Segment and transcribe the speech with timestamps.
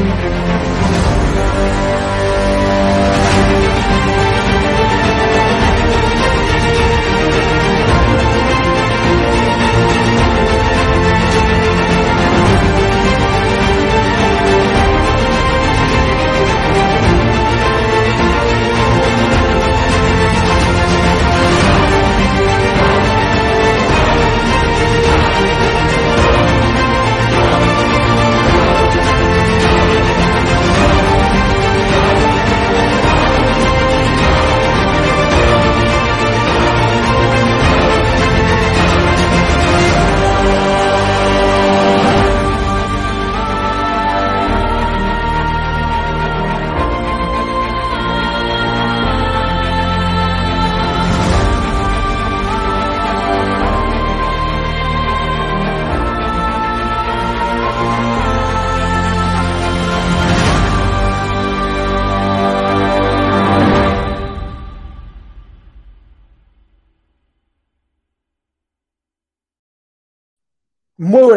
[0.00, 0.10] Muy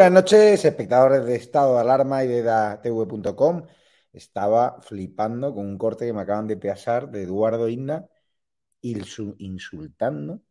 [0.03, 2.44] buenas noches, espectadores de Estado de Alarma y de
[2.84, 3.66] TV.com.
[4.12, 8.06] Estaba flipando con un corte que me acaban de pasar de Eduardo Inna
[8.81, 10.42] insultando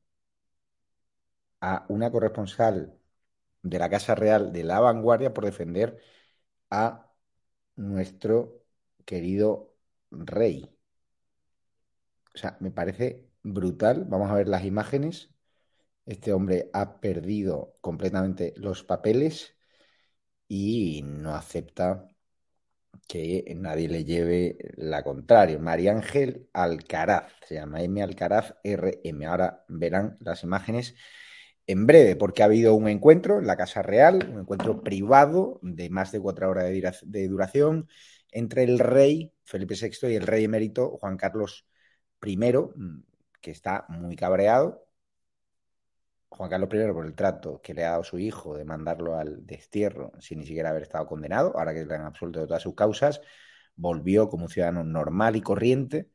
[1.61, 2.99] a una corresponsal
[3.63, 5.99] de la Casa Real de la Vanguardia por defender
[6.71, 7.13] a
[7.77, 8.65] nuestro
[9.05, 9.75] querido
[10.11, 10.77] rey.
[12.35, 14.05] O sea, me parece brutal.
[14.09, 15.32] Vamos a ver las imágenes.
[16.13, 19.57] Este hombre ha perdido completamente los papeles
[20.47, 22.07] y no acepta
[23.09, 25.59] que nadie le lleve la contraria.
[25.59, 29.25] María Ángel Alcaraz, se llama M Alcaraz RM.
[29.27, 30.95] Ahora verán las imágenes
[31.67, 35.89] en breve, porque ha habido un encuentro en la Casa Real, un encuentro privado de
[35.89, 37.89] más de cuatro horas de duración
[38.33, 41.67] entre el rey Felipe VI y el rey emérito Juan Carlos
[42.23, 42.39] I,
[43.41, 44.82] que está muy cabreado
[46.37, 49.47] Juan Carlos I por el trato que le ha dado su hijo de mandarlo al
[49.47, 52.75] destierro sin ni siquiera haber estado condenado, ahora que está en absoluto de todas sus
[52.75, 53.21] causas,
[53.77, 56.09] volvió como un ciudadano normal y corriente,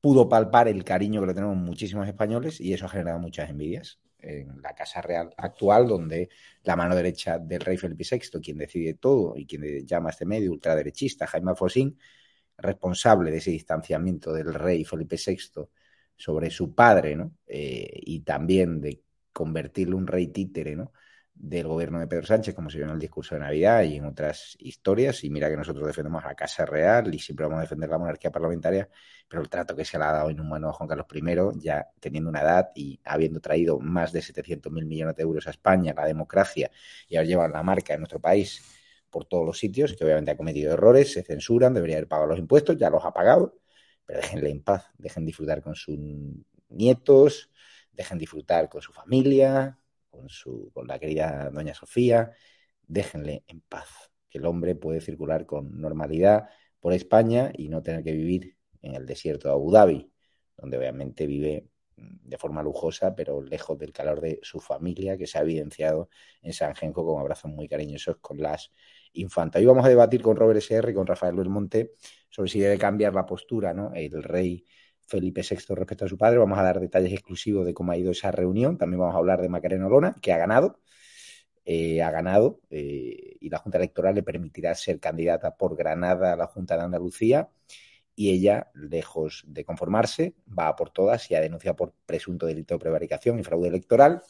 [0.00, 4.00] pudo palpar el cariño que le tenemos muchísimos españoles y eso ha generado muchas envidias
[4.18, 6.28] en la Casa Real actual, donde
[6.62, 10.26] la mano derecha del rey Felipe VI, quien decide todo y quien llama a este
[10.26, 11.98] medio ultraderechista, Jaime Alfonsín,
[12.58, 15.66] responsable de ese distanciamiento del rey Felipe VI
[16.16, 17.32] sobre su padre, ¿no?
[17.46, 19.03] Eh, y también de
[19.34, 20.76] convertirlo un rey títere,
[21.34, 24.04] del gobierno de Pedro Sánchez, como se vio en el discurso de Navidad y en
[24.06, 25.24] otras historias.
[25.24, 28.30] Y mira que nosotros defendemos a Casa Real y siempre vamos a defender la monarquía
[28.30, 28.88] parlamentaria,
[29.28, 32.30] pero el trato que se le ha dado inhumano a Juan Carlos I, ya teniendo
[32.30, 36.06] una edad y habiendo traído más de 700 mil millones de euros a España, la
[36.06, 36.70] democracia
[37.08, 38.62] y haber llevado la marca de nuestro país
[39.10, 42.38] por todos los sitios, que obviamente ha cometido errores, se censuran, debería haber pagado los
[42.38, 43.58] impuestos, ya los ha pagado,
[44.06, 45.96] pero déjenle en paz, dejen disfrutar con sus
[46.68, 47.50] nietos,
[47.94, 49.78] dejen disfrutar con su familia,
[50.10, 52.32] con, su, con la querida doña Sofía,
[52.86, 56.48] déjenle en paz, que el hombre puede circular con normalidad
[56.80, 60.12] por España y no tener que vivir en el desierto de Abu Dhabi,
[60.56, 65.26] donde obviamente vive mm, de forma lujosa, pero lejos del calor de su familia, que
[65.26, 66.08] se ha evidenciado
[66.42, 68.72] en San Genco con abrazos muy cariñosos con las
[69.14, 69.60] infantas.
[69.60, 70.90] Hoy vamos a debatir con Robert S.R.
[70.90, 71.92] y con Rafael Luis Monte
[72.28, 73.92] sobre si debe cambiar la postura, ¿no?
[73.94, 74.64] El rey
[75.06, 76.38] Felipe VI respecto a su padre.
[76.38, 78.78] Vamos a dar detalles exclusivos de cómo ha ido esa reunión.
[78.78, 80.80] También vamos a hablar de Macarena Olona, que ha ganado.
[81.64, 86.36] eh, ha ganado eh, y la Junta Electoral le permitirá ser candidata por Granada a
[86.36, 87.48] la Junta de Andalucía
[88.16, 92.78] y ella, lejos de conformarse, va por todas y ha denunciado por presunto delito de
[92.80, 94.22] prevaricación y fraude electoral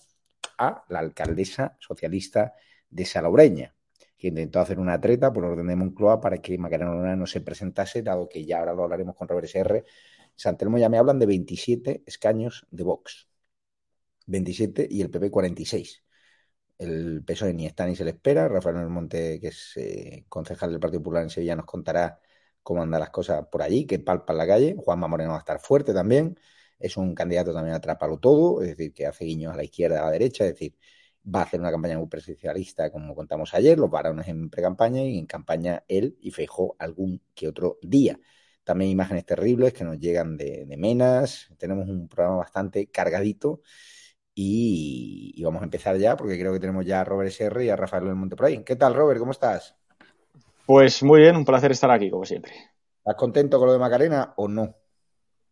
[0.58, 2.54] a la alcaldesa socialista
[2.88, 3.74] de Salobreña,
[4.16, 8.02] que intentó hacer una treta por orden de Moncloa para que Macarena no se presentase,
[8.02, 9.84] dado que ya ahora lo hablaremos con Robert SR.
[10.36, 13.28] Santelmo ya me hablan de 27 escaños de Vox.
[14.26, 16.02] 27 y el PP 46.
[16.78, 18.48] El PSOE ni está ni se le espera.
[18.48, 22.20] Rafael Monte, que es eh, concejal del Partido Popular en Sevilla, nos contará
[22.62, 24.76] cómo andan las cosas por allí, que palpa en la calle.
[24.78, 26.38] Juanma Moreno va a estar fuerte también.
[26.78, 30.00] Es un candidato también a atraparlo todo, es decir, que hace guiños a la izquierda,
[30.00, 30.76] a la derecha, es decir,
[31.24, 35.18] va a hacer una campaña muy presidencialista, como contamos ayer, los varones en pre-campaña y
[35.18, 38.18] en campaña él y Feijó algún que otro día.
[38.64, 41.48] También imágenes terribles que nos llegan de, Menas.
[41.58, 43.60] Tenemos un programa bastante cargadito
[44.34, 47.76] y, vamos a empezar ya porque creo que tenemos ya a Robert SR y a
[47.76, 49.20] Rafael del Monte ¿Qué tal, Robert?
[49.20, 49.76] ¿Cómo estás?
[50.66, 52.52] Pues muy bien, un placer estar aquí, como siempre.
[52.98, 54.74] ¿Estás contento con lo de Macarena o no?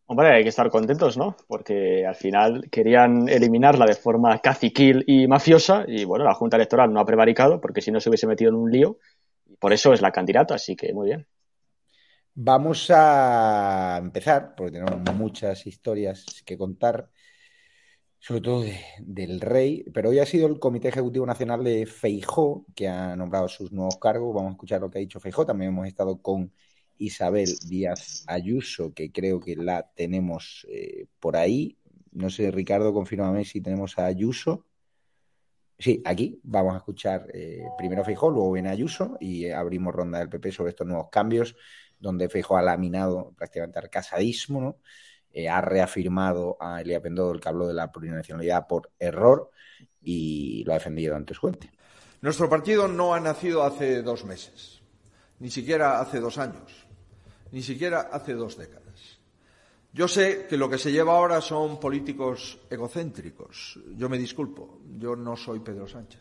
[0.07, 1.37] Hombre, hay que estar contentos, ¿no?
[1.47, 6.93] Porque al final querían eliminarla de forma caciquil y mafiosa y bueno, la Junta Electoral
[6.93, 8.99] no ha prevaricado porque si no se hubiese metido en un lío.
[9.59, 11.27] Por eso es la candidata, así que muy bien.
[12.35, 17.11] Vamos a empezar, porque tenemos muchas historias que contar
[18.19, 18.65] sobre todo
[19.01, 23.49] del rey, pero hoy ha sido el Comité Ejecutivo Nacional de Feijó que ha nombrado
[23.49, 24.33] sus nuevos cargos.
[24.35, 25.45] Vamos a escuchar lo que ha dicho Feijó.
[25.45, 26.53] También hemos estado con
[26.99, 31.77] Isabel Díaz Ayuso, que creo que la tenemos eh, por ahí.
[32.13, 34.67] No sé, Ricardo, confírmame si tenemos a Ayuso.
[35.79, 40.29] Sí, aquí vamos a escuchar eh, primero Feijó, luego viene Ayuso y abrimos ronda del
[40.29, 41.57] PP sobre estos nuevos cambios,
[42.03, 44.77] donde Feijó ha laminado prácticamente al casadismo.
[45.33, 49.51] Eh, ha reafirmado a Elia Pendodo el que habló de la plurinacionalidad por error
[50.03, 51.51] y lo ha defendido ante su.
[52.21, 54.83] Nuestro partido no ha nacido hace dos meses,
[55.39, 56.87] ni siquiera hace dos años,
[57.51, 59.21] ni siquiera hace dos décadas.
[59.95, 63.79] Yo sé que lo que se lleva ahora son políticos egocéntricos.
[63.97, 66.21] Yo me disculpo, yo no soy Pedro Sánchez.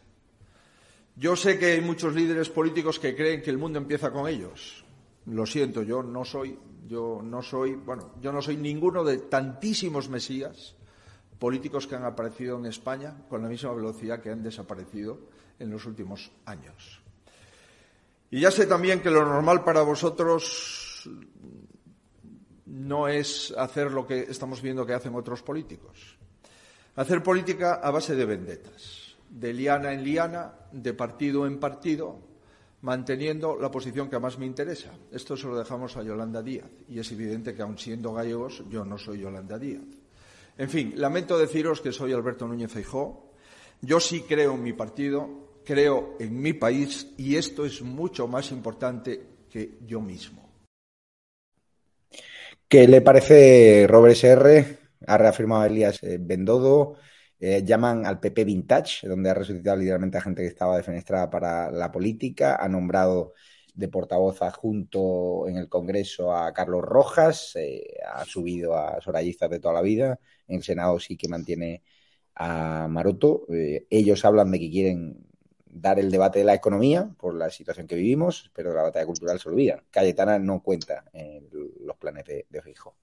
[1.15, 4.83] Yo sé que hay muchos líderes políticos que creen que el mundo empieza con ellos.
[5.25, 6.57] Lo siento, yo no soy
[6.91, 10.75] yo no soy, bueno, yo no soy ninguno de tantísimos mesías
[11.39, 15.17] políticos que han aparecido en España con la misma velocidad que han desaparecido
[15.57, 17.01] en los últimos años.
[18.29, 21.09] Y ya sé también que lo normal para vosotros
[22.65, 26.17] no es hacer lo que estamos viendo que hacen otros políticos.
[26.95, 32.19] Hacer política a base de vendetas, de liana en liana, de partido en partido,
[32.81, 34.91] manteniendo la posición que más me interesa.
[35.11, 36.69] Esto se lo dejamos a Yolanda Díaz.
[36.89, 39.83] Y es evidente que, aun siendo gallegos, yo no soy Yolanda Díaz.
[40.57, 43.31] En fin, lamento deciros que soy Alberto Núñez Feijó.
[43.81, 45.27] Yo sí creo en mi partido,
[45.65, 50.49] creo en mi país y esto es mucho más importante que yo mismo.
[52.67, 54.79] ¿Qué le parece Robert SR?
[55.07, 56.95] Ha reafirmado Elías eh, Bendodo.
[57.43, 61.71] Eh, llaman al PP Vintage, donde ha resucitado literalmente a gente que estaba defenestrada para
[61.71, 62.55] la política.
[62.57, 63.33] Ha nombrado
[63.73, 69.59] de portavoz adjunto en el Congreso a Carlos Rojas, eh, ha subido a sorayistas de
[69.59, 70.19] toda la vida.
[70.47, 71.83] En el Senado sí que mantiene
[72.35, 73.45] a Maroto.
[73.51, 75.25] Eh, ellos hablan de que quieren
[75.65, 79.39] dar el debate de la economía por la situación que vivimos, pero la batalla cultural
[79.39, 79.83] se olvida.
[79.89, 81.49] Cayetana no cuenta en
[81.81, 82.95] los planes de, de Fijo.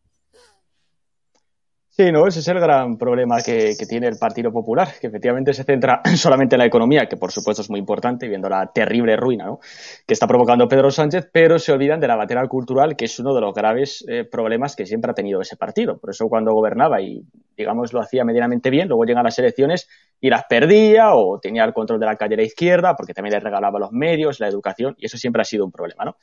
[2.00, 5.64] Sí, no, ese es el gran problema que, tiene el Partido Popular, que efectivamente se
[5.64, 9.46] centra solamente en la economía, que por supuesto es muy importante, viendo la terrible ruina
[9.46, 9.58] ¿no?
[10.06, 13.34] que está provocando Pedro Sánchez, pero se olvidan de la batalla cultural, que es uno
[13.34, 15.98] de los graves eh, problemas que siempre ha tenido ese partido.
[15.98, 17.20] Por eso cuando gobernaba y,
[17.56, 19.88] digamos, lo hacía medianamente bien, luego llegan las elecciones
[20.20, 23.34] y las perdía o tenía el control de la calle a la izquierda, porque también
[23.34, 26.16] le regalaba los medios, la educación, y eso siempre ha sido un problema, ¿no?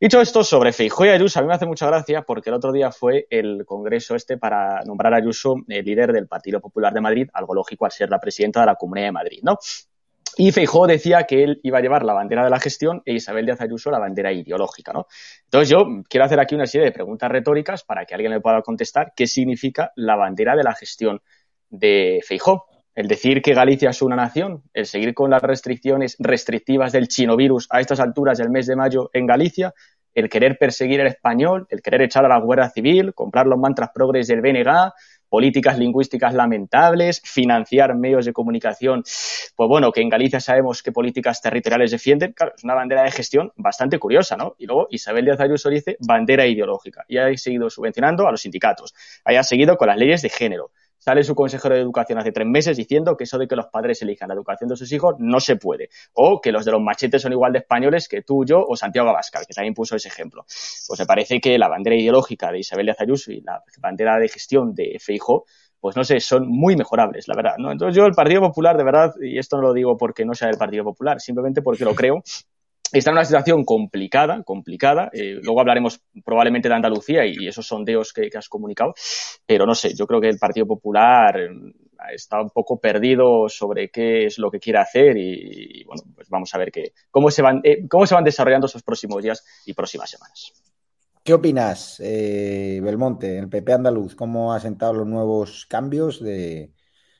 [0.00, 2.70] Dicho esto, sobre Feijóo y Ayuso, a mí me hace mucha gracia porque el otro
[2.70, 7.00] día fue el congreso este para nombrar a Ayuso el líder del Partido Popular de
[7.00, 9.58] Madrid, algo lógico al ser la presidenta de la Comunidad de Madrid, ¿no?
[10.36, 13.44] Y Feijóo decía que él iba a llevar la bandera de la gestión e Isabel
[13.44, 15.08] Díaz Ayuso la bandera ideológica, ¿no?
[15.46, 15.78] Entonces yo
[16.08, 19.26] quiero hacer aquí una serie de preguntas retóricas para que alguien me pueda contestar qué
[19.26, 21.20] significa la bandera de la gestión
[21.70, 22.66] de Feijóo.
[22.98, 27.68] El decir que Galicia es una nación, el seguir con las restricciones restrictivas del chinovirus
[27.70, 29.72] a estas alturas del mes de mayo en Galicia,
[30.14, 33.90] el querer perseguir el español, el querer echar a la Guardia Civil, comprar los mantras
[33.94, 34.90] progres del BNG,
[35.28, 39.04] políticas lingüísticas lamentables, financiar medios de comunicación,
[39.54, 43.12] pues bueno, que en Galicia sabemos qué políticas territoriales defienden, claro, es una bandera de
[43.12, 44.56] gestión bastante curiosa, ¿no?
[44.58, 47.04] Y luego Isabel Díaz Ayuso dice bandera ideológica.
[47.06, 48.92] Y ha seguido subvencionando a los sindicatos,
[49.24, 52.76] haya seguido con las leyes de género, Sale su consejero de educación hace tres meses
[52.76, 55.56] diciendo que eso de que los padres elijan la educación de sus hijos no se
[55.56, 55.88] puede.
[56.14, 59.08] O que los de los machetes son igual de españoles que tú, yo o Santiago
[59.08, 60.42] Abascal, que también puso ese ejemplo.
[60.42, 62.94] Pues me parece que la bandera ideológica de Isabel de
[63.28, 65.44] y la bandera de gestión de Feijo
[65.80, 67.54] pues no sé, son muy mejorables, la verdad.
[67.58, 67.70] ¿no?
[67.70, 70.48] Entonces yo el Partido Popular, de verdad, y esto no lo digo porque no sea
[70.48, 72.22] el Partido Popular, simplemente porque lo creo,
[72.92, 75.10] está en una situación complicada, complicada.
[75.12, 78.94] Eh, luego hablaremos probablemente de Andalucía y, esos sondeos que, has comunicado,
[79.46, 81.48] pero no sé, yo creo que el Partido Popular eh,
[82.14, 86.54] está un poco perdido sobre qué es lo que quiere hacer y, bueno, pues vamos
[86.54, 89.74] a ver qué, cómo, se van, eh, cómo se van desarrollando esos próximos días y
[89.74, 90.52] próximas semanas.
[91.24, 94.14] ¿Qué opinas, eh, Belmonte, el PP andaluz?
[94.14, 96.72] ¿Cómo ha sentado los nuevos cambios de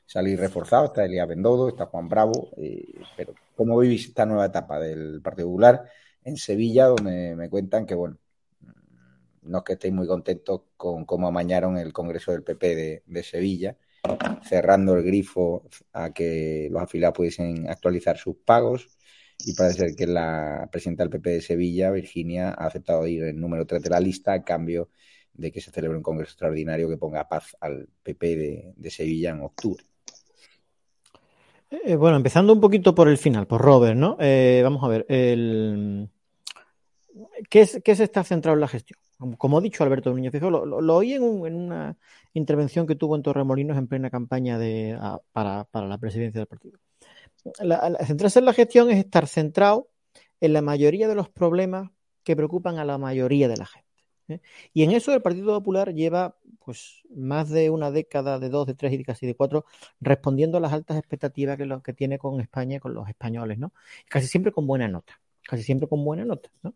[0.09, 0.85] salir reforzado?
[0.85, 5.47] Está Elías Bendodo, está Juan Bravo, eh, pero ¿cómo vivís esta nueva etapa del Partido
[5.47, 5.85] Popular
[6.23, 8.17] en Sevilla, donde me cuentan que, bueno,
[9.43, 13.77] no es que estéis muy contentos con cómo amañaron el Congreso del PP de Sevilla,
[14.43, 18.89] cerrando el grifo a que los afiliados pudiesen actualizar sus pagos
[19.45, 23.39] y parece ser que la presidenta del PP de Sevilla, Virginia, ha aceptado ir en
[23.39, 24.89] número 3 de la lista a cambio
[25.33, 29.41] de que se celebre un congreso extraordinario que ponga paz al PP de, Sevilla en
[29.41, 29.85] octubre.
[31.71, 34.17] Eh, bueno, empezando un poquito por el final, por Robert, ¿no?
[34.19, 35.05] Eh, vamos a ver.
[37.49, 38.99] ¿Qué, es, ¿qué se está centrado en la gestión?
[39.37, 41.97] Como ha dicho Alberto Núñez Fijo, lo, oí en, una
[42.33, 44.97] intervención que tuvo en Torremolinos en plena campaña de,
[45.33, 46.79] para la presidencia del partido
[47.59, 49.89] la, centrarse en la gestión es estar centrado
[50.39, 51.89] en la mayoría de los problemas
[52.23, 53.87] que preocupan a la mayoría de la gente.
[54.27, 54.41] ¿eh?
[54.73, 56.35] Y en eso el Partido Popular lleva
[56.69, 59.65] pues más de una década, de dos, de tres y casi de cuatro,
[59.99, 63.73] respondiendo a las altas expectativas que, lo, que tiene con España con los españoles, ¿no?
[64.07, 66.75] Casi siempre con buena nota, casi siempre con buena nota, ¿no?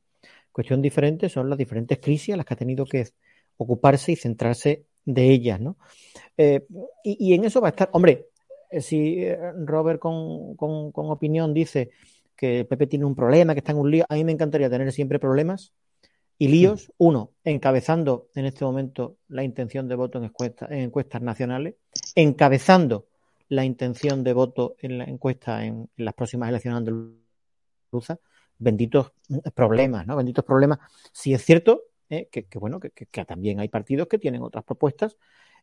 [0.51, 3.07] Cuestión diferente son las diferentes crisis las que ha tenido que
[3.57, 5.77] ocuparse y centrarse de ellas, ¿no?
[6.37, 6.65] Eh,
[7.03, 8.29] y, y, en eso va a estar, hombre,
[8.71, 11.91] eh, si eh, Robert con, opinión dice
[12.35, 14.91] que Pepe tiene un problema, que está en un lío, a mí me encantaría tener
[14.91, 15.71] siempre problemas
[16.43, 16.91] y líos.
[16.97, 20.29] Uno, encabezando en este momento la intención de voto en,
[20.71, 21.75] encuestas nacionales,
[22.15, 23.07] encabezando
[23.47, 28.19] la intención de voto en la encuesta en, las próximas elecciones andaluzas.
[28.57, 29.13] Benditos
[29.55, 30.17] problemas, ¿no?
[30.17, 30.79] Benditos problemas.
[31.13, 35.15] Si es cierto eh, que, bueno, que, también hay partidos que tienen otras propuestas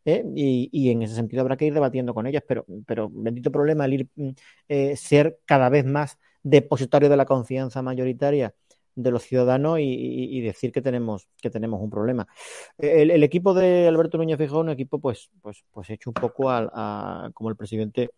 [0.07, 0.25] ¿eh?
[0.35, 3.93] y, en ese sentido habrá que ir debatiendo con ellas, pero, pero bendito problema el
[3.93, 4.31] ir mm,
[4.69, 8.55] eh, ser cada vez más depositario de la confianza mayoritaria
[8.95, 12.27] de los ciudadanos y, decir que tenemos que tenemos un problema.
[12.79, 17.31] El, equipo de Alberto Núñez Fijón, un equipo pues pues pues hecho un poco a
[17.35, 18.11] como el presidente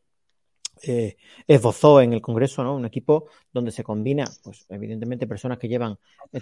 [0.82, 2.74] eh, esbozó en el Congreso, ¿no?
[2.74, 5.98] Un equipo donde se combina, pues evidentemente personas que llevan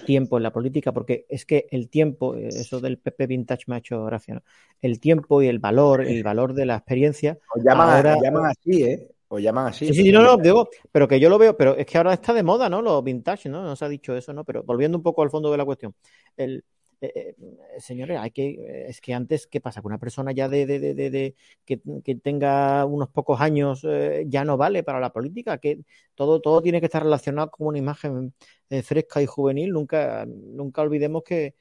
[0.06, 3.74] tiempo en la política, porque es que el tiempo, eh, eso del PP Vintage me
[3.74, 4.42] ha hecho gracia,
[4.80, 7.38] El tiempo y el valor, el valor de la experiencia.
[7.54, 9.10] O llaman, llaman así, ¿eh?
[9.32, 9.86] O llaman así.
[9.86, 12.32] Sí, sí, no, no, digo, pero que yo lo veo, pero es que ahora está
[12.32, 12.82] de moda, ¿no?
[12.82, 13.62] Los vintage, ¿no?
[13.62, 14.44] Nos ha dicho eso, ¿no?
[14.44, 15.94] Pero volviendo un poco al fondo de la cuestión.
[16.36, 16.64] El,
[17.00, 17.34] eh, eh,
[17.78, 19.80] señores, hay que, es que antes, ¿qué pasa?
[19.80, 24.44] Que una persona ya de, de, de, que, que, tenga unos pocos años eh, ya
[24.44, 25.78] no vale para la política, que
[26.16, 28.34] todo, todo tiene que estar relacionado con una imagen
[28.82, 29.70] fresca y juvenil.
[29.70, 31.54] Nunca, nunca olvidemos que,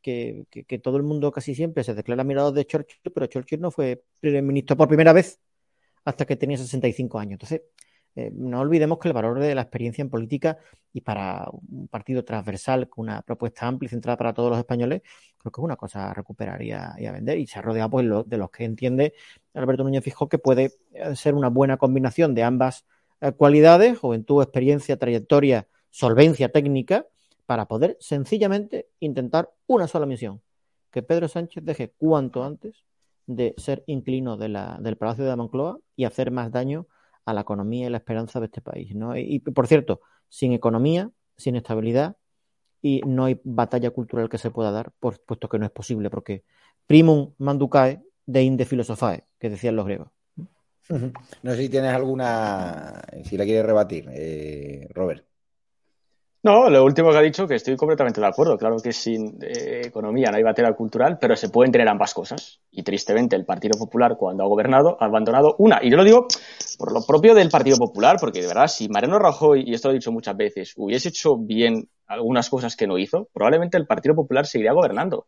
[0.00, 3.72] que, que, todo el mundo casi siempre se declara mirado de Churchill, pero Churchill no
[3.72, 5.40] fue primer ministro por primera vez
[6.06, 7.32] hasta que tenía 65 años.
[7.32, 7.62] Entonces,
[8.14, 10.56] eh, no olvidemos que el valor de la experiencia en política
[10.92, 15.02] y para un partido transversal con una propuesta amplia y centrada para todos los españoles,
[15.36, 17.38] creo que es una cosa a recuperar y a, vender.
[17.38, 19.12] Y se ha rodeado pues, de los que entiende
[19.52, 22.86] Alberto Núñez Fijó que puede eh, ser una buena combinación de ambas
[23.20, 27.06] eh, cualidades, juventud, experiencia, trayectoria, solvencia técnica,
[27.44, 30.40] para poder sencillamente intentar una sola misión,
[30.90, 32.85] que Pedro Sánchez deje cuanto antes
[33.26, 36.86] de ser inclino de la, del Palacio de la y hacer más daño
[37.24, 38.94] a la economía y la esperanza de este país.
[38.94, 39.16] ¿no?
[39.16, 42.16] Y, por cierto, sin economía, sin estabilidad
[42.80, 46.08] y no hay batalla cultural que se pueda dar, por, puesto que no es posible,
[46.08, 46.44] porque
[46.86, 50.08] primum manducae de inde filosofae, que decían los griegos.
[51.42, 55.26] No sé si tienes alguna, si la quieres rebatir, eh, Robert.
[56.46, 58.56] No, lo último que ha dicho, que estoy completamente de acuerdo.
[58.56, 62.60] Claro que sin eh, economía no hay batalla cultural, pero se pueden tener ambas cosas.
[62.70, 65.80] Y tristemente el Partido Popular, cuando ha gobernado, ha abandonado una.
[65.82, 66.28] Y yo lo digo
[66.78, 69.94] por lo propio del Partido Popular, porque de verdad, si Mariano Rajoy, y esto lo
[69.94, 74.14] he dicho muchas veces, hubiese hecho bien algunas cosas que no hizo, probablemente el Partido
[74.14, 75.26] Popular seguiría gobernando.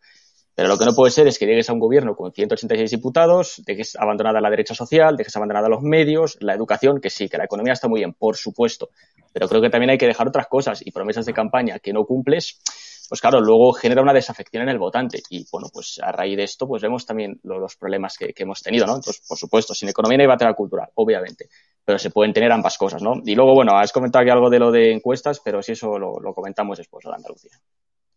[0.58, 3.62] Pero lo que no puede ser es que llegues a un gobierno con 186 diputados,
[3.64, 7.44] dejes abandonada la derecha social, dejes abandonada los medios, la educación, que sí, que la
[7.44, 8.88] economía está muy bien, por supuesto.
[9.32, 12.04] Pero creo que también hay que dejar otras cosas y promesas de campaña que no
[12.04, 12.60] cumples,
[13.08, 15.22] pues claro, luego genera una desafección en el votante.
[15.30, 18.84] Y bueno, pues a raíz de esto, pues vemos también los, problemas que, hemos tenido,
[18.84, 18.96] ¿no?
[18.96, 21.48] Entonces, por supuesto, sin economía no hay batalla cultural, obviamente,
[21.84, 23.12] pero se pueden tener ambas cosas, ¿no?
[23.24, 26.34] Y luego, bueno, has comentado aquí algo de lo de encuestas, pero si eso lo,
[26.34, 27.52] comentamos después de Andalucía.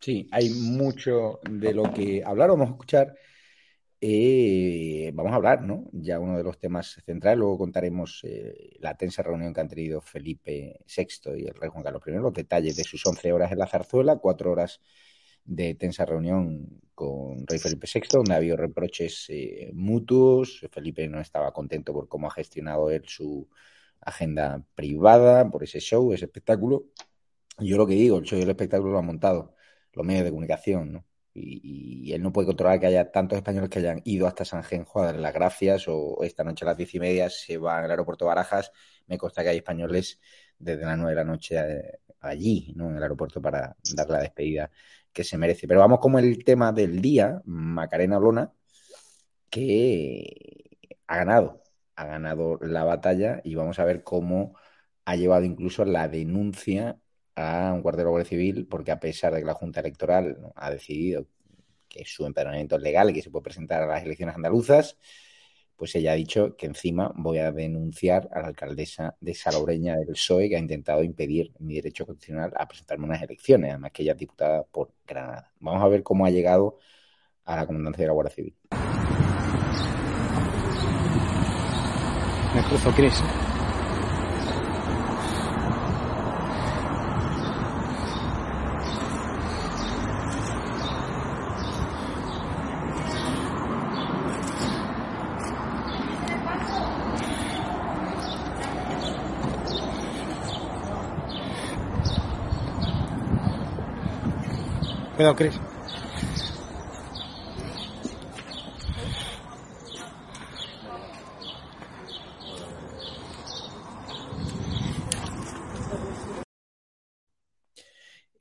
[0.01, 3.15] Sí, hay mucho de lo que hablar, vamos a escuchar.
[4.01, 5.85] Eh, vamos a hablar, ¿no?
[5.91, 10.01] Ya uno de los temas centrales, luego contaremos eh, la tensa reunión que han tenido
[10.01, 13.59] Felipe VI y el rey Juan Carlos I, los detalles de sus 11 horas en
[13.59, 14.81] la zarzuela, cuatro horas
[15.45, 20.65] de tensa reunión con rey Felipe VI, donde ha habido reproches eh, mutuos.
[20.71, 23.47] Felipe no estaba contento por cómo ha gestionado él su
[24.01, 26.85] agenda privada, por ese show, ese espectáculo.
[27.59, 29.55] Yo lo que digo, el show y el espectáculo lo han montado
[29.93, 31.05] los medios de comunicación, ¿no?
[31.33, 35.01] Y, él no puede controlar que haya tantos españoles que hayan ido hasta San Genjo
[35.01, 37.89] a darle las gracias o esta noche a las diez y media se va al
[37.89, 38.71] aeropuerto Barajas.
[39.07, 40.19] Me consta que hay españoles
[40.59, 42.89] desde las nueve de la noche eh, allí, ¿no?
[42.89, 44.71] En el aeropuerto para dar la despedida
[45.13, 45.67] que se merece.
[45.67, 48.53] Pero vamos como el tema del día, Macarena Olona,
[49.49, 51.63] que ha ganado,
[51.95, 54.55] ha ganado la batalla y vamos a ver cómo
[55.05, 56.99] ha llevado incluso la denuncia
[57.41, 60.71] a un cuartel de Guardia Civil porque a pesar de que la Junta Electoral ha
[60.71, 61.25] decidido
[61.89, 64.97] que su empadronamiento es legal y que se puede presentar a las elecciones andaluzas,
[65.75, 70.09] pues ella ha dicho que encima voy a denunciar a la alcaldesa de Salobreña del
[70.09, 74.11] PSOE que ha intentado impedir mi derecho constitucional a presentarme unas elecciones, además que ella
[74.11, 75.51] es diputada por Granada.
[75.59, 76.77] Vamos a ver cómo ha llegado
[77.45, 78.55] a la comandancia de la Guardia Civil.
[82.53, 83.50] Me cruzo, Cris.
[105.21, 105.59] Cuidado, Cris.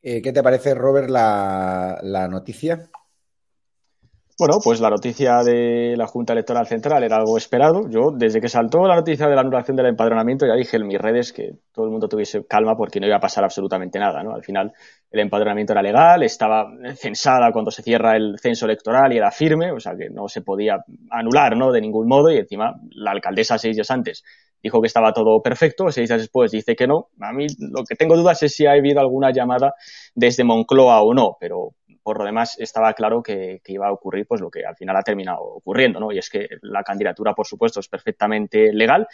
[0.02, 2.88] Eh, ¿Qué te parece, Robert, la, la noticia?
[4.40, 7.90] Bueno, pues la noticia de la Junta Electoral Central era algo esperado.
[7.90, 10.98] Yo, desde que saltó la noticia de la anulación del empadronamiento, ya dije en mis
[10.98, 14.22] redes que todo el mundo tuviese calma porque no iba a pasar absolutamente nada.
[14.22, 14.34] ¿no?
[14.34, 14.72] Al final,
[15.10, 19.72] el empadronamiento era legal, estaba censada cuando se cierra el censo electoral y era firme,
[19.72, 21.72] o sea que no se podía anular ¿no?
[21.72, 22.30] de ningún modo.
[22.30, 24.22] Y encima, la alcaldesa seis días antes
[24.62, 27.08] dijo que estaba todo perfecto, seis días después dice que no.
[27.20, 29.74] A mí lo que tengo dudas es si ha habido alguna llamada
[30.14, 34.40] desde Moncloa o no, pero por lo demás estaba claro que, iba a ocurrir pues
[34.40, 36.10] lo que al final ha terminado ocurriendo, ¿no?
[36.12, 39.06] Y es que la candidatura, por supuesto, es perfectamente legal.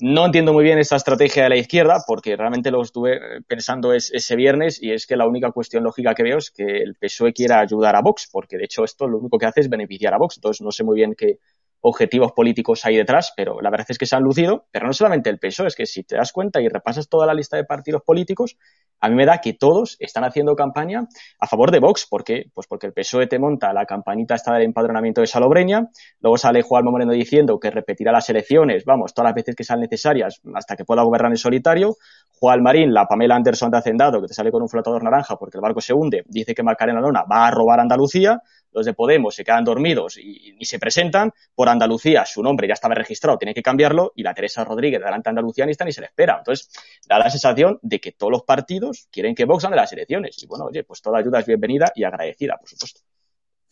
[0.00, 4.36] No entiendo muy bien esta estrategia de la izquierda, porque realmente lo estuve pensando ese
[4.36, 7.60] viernes, y es que la única cuestión lógica que veo es que el PSOE quiera
[7.60, 10.36] ayudar a Vox, porque de hecho esto lo único que hace es beneficiar a Vox.
[10.38, 11.38] Entonces no sé muy bien qué,
[11.80, 15.30] objetivos políticos hay detrás, pero la verdad es que se han lucido, pero no solamente
[15.30, 18.02] el PSOE, es que si te das cuenta y repasas toda la lista de partidos
[18.02, 18.56] políticos,
[19.00, 21.06] a mí me da que todos están haciendo campaña
[21.38, 22.06] a favor de Vox.
[22.08, 22.46] ¿Por qué?
[22.52, 25.88] Pues porque el PSOE te monta la campanita esta del empadronamiento de Salobreña,
[26.20, 29.80] luego sale Juan Moreno diciendo que repetirá las elecciones, vamos, todas las veces que sean
[29.80, 31.96] necesarias hasta que pueda gobernar en solitario,
[32.40, 35.58] Juan Marín, la Pamela Anderson de Hacendado, que te sale con un flotador naranja porque
[35.58, 39.34] el barco se hunde, dice que Macarena Lona va a robar Andalucía, los de Podemos
[39.34, 41.32] se quedan dormidos y ni se presentan.
[41.54, 45.28] Por Andalucía su nombre ya estaba registrado, tiene que cambiarlo y la Teresa Rodríguez delante
[45.28, 46.36] Andalucía ni está ni se le espera.
[46.38, 46.70] Entonces,
[47.06, 50.42] da la sensación de que todos los partidos quieren que Vox gane las elecciones.
[50.42, 53.00] Y bueno, oye, pues toda ayuda es bienvenida y agradecida, por supuesto.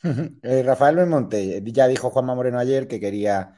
[0.42, 3.56] Eh, Rafael Belmonte, ya dijo Juanma Moreno ayer que quería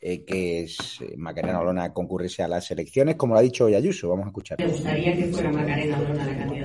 [0.00, 0.68] eh, que eh,
[1.16, 4.08] Macarena Olona concurriese a las elecciones, como lo ha dicho hoy Ayuso.
[4.08, 4.58] Vamos a escuchar.
[4.58, 6.57] Me gustaría que fuera Macarena Olona la candidata de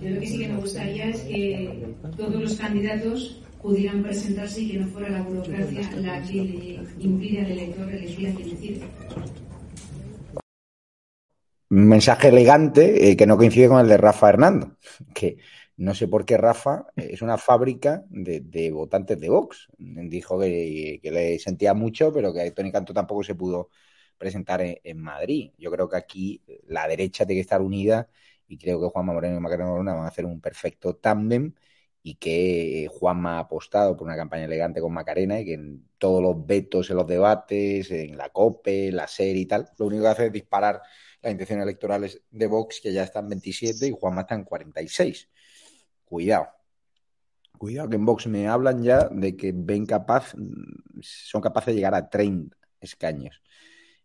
[0.00, 4.70] yo lo que sí que me gustaría es que todos los candidatos pudieran presentarse y
[4.70, 8.80] que no fuera la burocracia la que le impide al elector elegir a quien decide.
[11.68, 14.76] Mensaje elegante eh, que no coincide con el de Rafa Hernando,
[15.14, 15.36] que
[15.76, 19.68] no sé por qué Rafa eh, es una fábrica de, votantes de Vox.
[19.78, 23.68] Dijo que, le sentía mucho, pero que Tony Canto tampoco se pudo
[24.18, 25.52] presentar en, Madrid.
[25.58, 28.08] Yo creo que aquí la derecha tiene que estar unida
[28.50, 31.54] y creo que Juanma Moreno y Macarena Luna van a hacer un perfecto tándem
[32.02, 36.22] y que Juanma ha apostado por una campaña elegante con Macarena y que en todos
[36.22, 40.08] los vetos en los debates, en la COPE, la SER y tal, lo único que
[40.08, 40.82] hace es disparar
[41.22, 45.28] las intenciones electorales de Vox, que ya están 27 y Juanma está en 46
[46.10, 46.48] cuidado.
[47.56, 50.34] Cuidado que en Vox me hablan ya de que ven capaz,
[51.02, 53.42] son capaces de llegar a 30 escaños.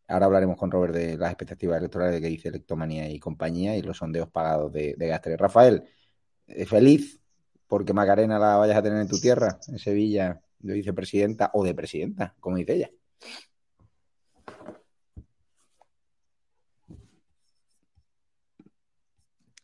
[0.08, 3.98] Ahora hablaremos con Robert de las expectativas electorales que dice Electomanía y compañía y los
[3.98, 5.38] sondeos pagados de, de Gastre.
[5.38, 5.84] Rafael,
[6.48, 7.20] eh, feliz
[7.68, 11.74] porque Macarena la vayas a tener en tu tierra, en Sevilla, de vicepresidenta o de
[11.74, 12.92] presidenta, como dice ella.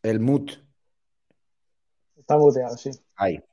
[0.01, 0.51] El MUT.
[2.17, 2.89] Está muteado, sí.
[3.15, 3.43] Ahí.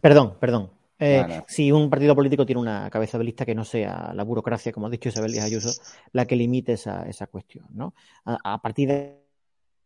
[0.00, 0.70] Perdón, perdón.
[1.02, 1.42] Eh.
[1.48, 4.86] Si un partido político tiene una cabeza de lista que no sea la burocracia, como
[4.86, 7.94] ha dicho Isabel Díaz Ayuso, la que limite esa, esa cuestión, ¿no?
[8.24, 9.18] A, a partir de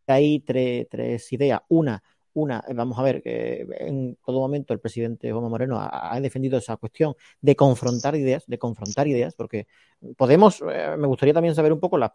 [0.07, 1.61] ahí, tres, tres ideas.
[1.69, 2.01] Una,
[2.33, 6.21] una, eh, vamos a ver, que en todo momento el presidente Juanma Moreno ha, ha
[6.21, 9.67] defendido esa cuestión de confrontar ideas, de confrontar ideas, porque
[10.15, 12.13] Podemos, eh, me gustaría también saber un poco, la,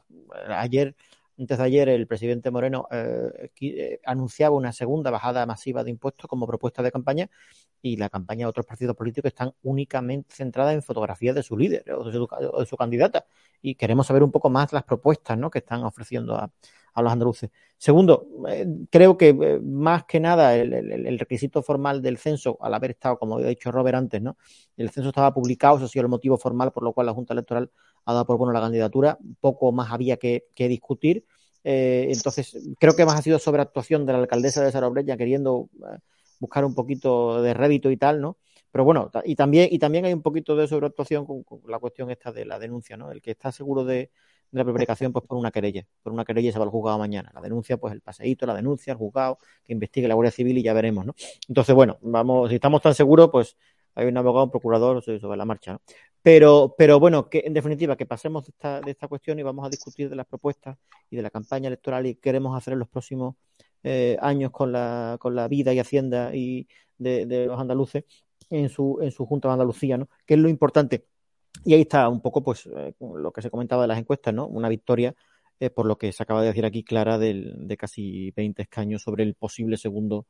[0.48, 0.94] ayer,
[1.38, 6.26] antes de ayer, el presidente Moreno eh, eh, anunciaba una segunda bajada masiva de impuestos
[6.28, 7.30] como propuesta de campaña
[7.80, 11.90] y la campaña de otros partidos políticos están únicamente centradas en fotografías de su líder
[11.92, 13.26] o de su, candidata.
[13.60, 15.50] Y queremos saber un poco más las propuestas ¿no?
[15.50, 16.50] que están ofreciendo a,
[16.94, 17.50] a los andaluces.
[17.76, 22.92] Segundo, eh, creo que más que nada el, el- requisito formal del censo, al haber
[22.92, 24.36] estado, como ha dicho Robert antes, ¿no?
[24.76, 27.32] el censo estaba publicado, eso ha sido el motivo formal por lo cual la Junta
[27.32, 27.70] Electoral
[28.04, 31.24] ha dado por bueno la candidatura, poco más había que, discutir.
[31.64, 35.98] Eh, entonces, creo que más ha sido sobreactuación de la alcaldesa de Sarobreña queriendo eh,
[36.40, 38.36] buscar un poquito de rédito y tal, ¿no?
[38.70, 42.10] Pero bueno, y también, y también hay un poquito de sobreactuación con, con la cuestión
[42.10, 43.12] esta de la denuncia, ¿no?
[43.12, 44.10] El que está seguro de,
[44.52, 45.86] de la prevaricación, pues por una querella.
[46.02, 47.32] Por una querella se va al juzgado mañana.
[47.34, 50.62] La denuncia, pues el paseíto, la denuncia, el juzgado, que investigue la Guardia Civil y
[50.62, 51.14] ya veremos, ¿no?
[51.48, 53.56] Entonces, bueno, vamos, si estamos tan seguros, pues
[53.94, 55.80] hay un abogado, un procurador sobre la marcha, ¿no?
[56.22, 59.66] Pero, pero bueno, que en definitiva, que pasemos de esta, de esta cuestión y vamos
[59.66, 60.78] a discutir de las propuestas
[61.10, 63.34] y de la campaña electoral y queremos hacer en los próximos
[63.82, 68.04] eh, años con la, con la vida y hacienda y de, los andaluces
[68.50, 70.08] en su, en su Junta de Andalucía, ¿no?
[70.24, 71.06] Que es lo importante.
[71.64, 74.46] Y ahí está un poco, pues, eh, lo que se comentaba de las encuestas, ¿no?
[74.46, 75.14] Una victoria,
[75.58, 79.02] eh, por lo que se acaba de decir aquí, Clara, del, de casi 20 escaños
[79.02, 80.26] sobre el posible segundo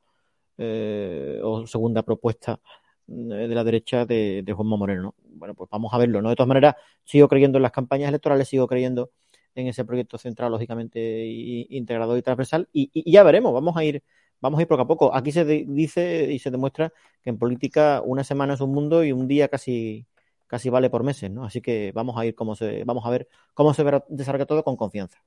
[1.42, 2.61] o segunda propuesta
[3.07, 5.03] de la derecha de, de Juanma Moreno.
[5.03, 5.15] ¿no?
[5.25, 6.31] Bueno, pues vamos a verlo, ¿no?
[6.31, 9.11] De todas maneras, sigo creyendo en las campañas electorales, sigo creyendo
[9.55, 13.85] en ese proyecto central, lógicamente, integrador y transversal, y, y- y ya veremos, vamos a
[13.85, 14.03] ir,
[14.41, 15.15] vamos a ir poco a poco.
[15.15, 19.05] Aquí se de- dice y se demuestra que en política una semana es un mundo
[19.05, 20.07] y un día casi,
[20.47, 21.45] casi vale por meses, ¿no?
[21.45, 24.65] Así que vamos a ir cómo se, vamos a ver cómo se verá- desarrolla todo
[24.65, 25.23] con confianza.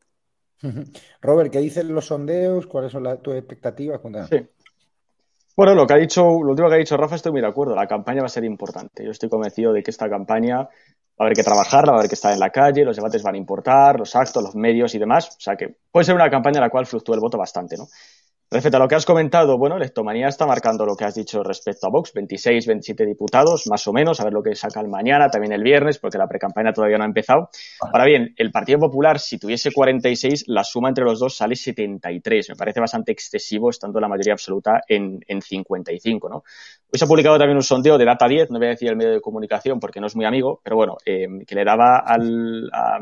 [1.22, 2.68] Robert, ¿qué dicen los sondeos?
[2.68, 4.00] ¿Cuáles son las, tus expectativas?
[4.00, 4.32] Cuéntanos.
[4.32, 4.50] Sí.
[5.56, 7.76] Bueno, lo que ha dicho, lo último que ha dicho Rafa, estoy muy de acuerdo.
[7.76, 9.06] La campaña va a ser importante.
[9.06, 10.70] Yo estoy convencido de que esta campaña va
[11.20, 13.36] a haber que trabajarla, va a haber que estar en la calle, los debates van
[13.36, 15.30] a importar, los actos, los medios y demás.
[15.30, 17.88] O sea que puede ser una campaña en la cual fluctúe el voto bastante, ¿no?
[18.52, 21.88] Respecto a lo que has comentado, bueno, Electomanía está marcando lo que has dicho respecto
[21.88, 25.52] a Vox, 26, 27 diputados, más o menos, a ver lo que sacan mañana, también
[25.52, 27.50] el viernes, porque la precampaña todavía no ha empezado.
[27.82, 32.50] Ahora bien, el Partido Popular, si tuviese 46, la suma entre los dos sale 73.
[32.50, 36.36] Me parece bastante excesivo, estando la mayoría absoluta en, en 55, ¿no?
[36.38, 38.96] Hoy se ha publicado también un sondeo de Data 10, no voy a decir el
[38.96, 42.70] medio de comunicación porque no es muy amigo, pero bueno, eh, que le daba al,
[42.72, 43.00] a-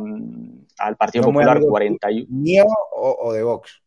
[0.80, 2.28] al Partido No Popular amigo, 41.
[2.30, 2.64] ¿Mío
[2.96, 3.83] o, o de Vox?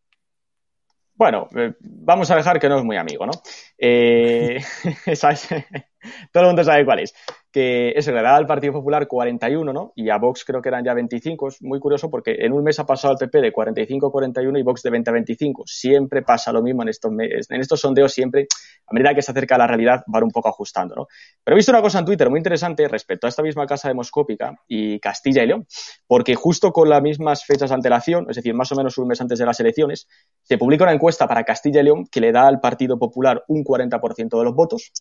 [1.17, 3.33] Bueno, eh, vamos a dejar que no es muy amigo, ¿no?
[3.79, 4.61] Eh.
[6.33, 7.15] Todo el mundo sabe cuál es.
[7.57, 9.91] Que eso le daba al Partido Popular 41, ¿no?
[9.97, 11.49] Y a Vox creo que eran ya 25.
[11.49, 14.59] Es muy curioso porque en un mes ha pasado el PP de 45 a 41
[14.59, 15.63] y Vox de 20 a 25.
[15.65, 18.47] Siempre pasa lo mismo en estos, mes- en estos sondeos, siempre,
[18.87, 21.07] a medida que se acerca la realidad, van un poco ajustando, ¿no?
[21.43, 24.55] Pero he visto una cosa en Twitter muy interesante respecto a esta misma casa demoscópica
[24.69, 25.67] y Castilla y León,
[26.07, 29.19] porque justo con las mismas fechas de antelación, es decir, más o menos un mes
[29.23, 30.07] antes de las elecciones,
[30.43, 33.65] se publica una encuesta para Castilla y León que le da al Partido Popular un
[33.65, 34.93] 40% de los votos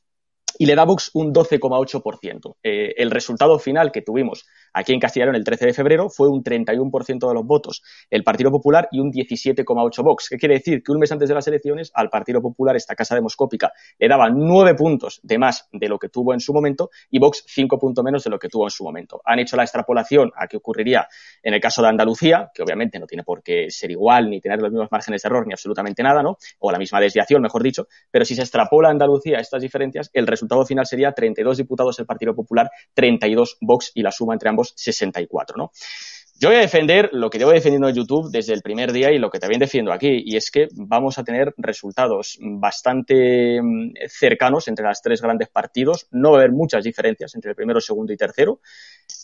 [0.57, 2.55] y le da Vox un 12,8%.
[2.63, 6.43] Eh, el resultado final que tuvimos aquí en León el 13 de febrero fue un
[6.43, 10.27] 31% de los votos el Partido Popular y un 17,8% Vox.
[10.29, 10.83] ¿Qué quiere decir?
[10.83, 14.29] Que un mes antes de las elecciones al Partido Popular, esta casa demoscópica, le daba
[14.29, 18.03] nueve puntos de más de lo que tuvo en su momento y Vox cinco puntos
[18.03, 19.21] menos de lo que tuvo en su momento.
[19.25, 21.07] Han hecho la extrapolación a qué ocurriría
[21.41, 24.61] en el caso de Andalucía, que obviamente no tiene por qué ser igual ni tener
[24.61, 26.37] los mismos márgenes de error ni absolutamente nada, ¿no?
[26.59, 30.27] O la misma desviación, mejor dicho, pero si se extrapola a Andalucía estas diferencias, el
[30.27, 34.64] resultado final sería 32 diputados el Partido Popular, 32 Vox y la suma entre ambos
[34.75, 35.71] 64, ¿no?
[36.37, 39.19] Yo voy a defender lo que llevo defendiendo en YouTube desde el primer día y
[39.19, 44.67] lo que también defiendo aquí, y es que vamos a tener resultados bastante mm, cercanos
[44.67, 46.07] entre las tres grandes partidos.
[46.11, 48.59] No va a haber muchas diferencias entre el primero, segundo y tercero.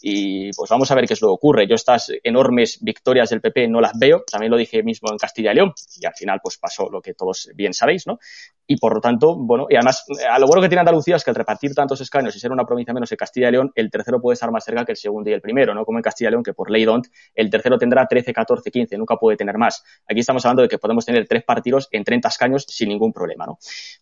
[0.01, 1.67] Y pues vamos a ver qué es lo que ocurre.
[1.67, 5.51] Yo estas enormes victorias del PP no las veo, también lo dije mismo en Castilla
[5.51, 8.19] y León, y al final pues pasó lo que todos bien sabéis, ¿no?
[8.67, 11.31] Y por lo tanto, bueno, y además, a lo bueno que tiene Andalucía es que
[11.31, 14.21] al repartir tantos escaños y ser una provincia menos en Castilla y León, el tercero
[14.21, 15.83] puede estar más cerca que el segundo y el primero, ¿no?
[15.83, 18.97] Como en Castilla y León, que por ley don't, el tercero tendrá 13, 14, 15,
[18.97, 19.83] nunca puede tener más.
[20.07, 23.45] Aquí estamos hablando de que podemos tener tres partidos en 30 escaños sin ningún problema,
[23.45, 23.57] ¿no?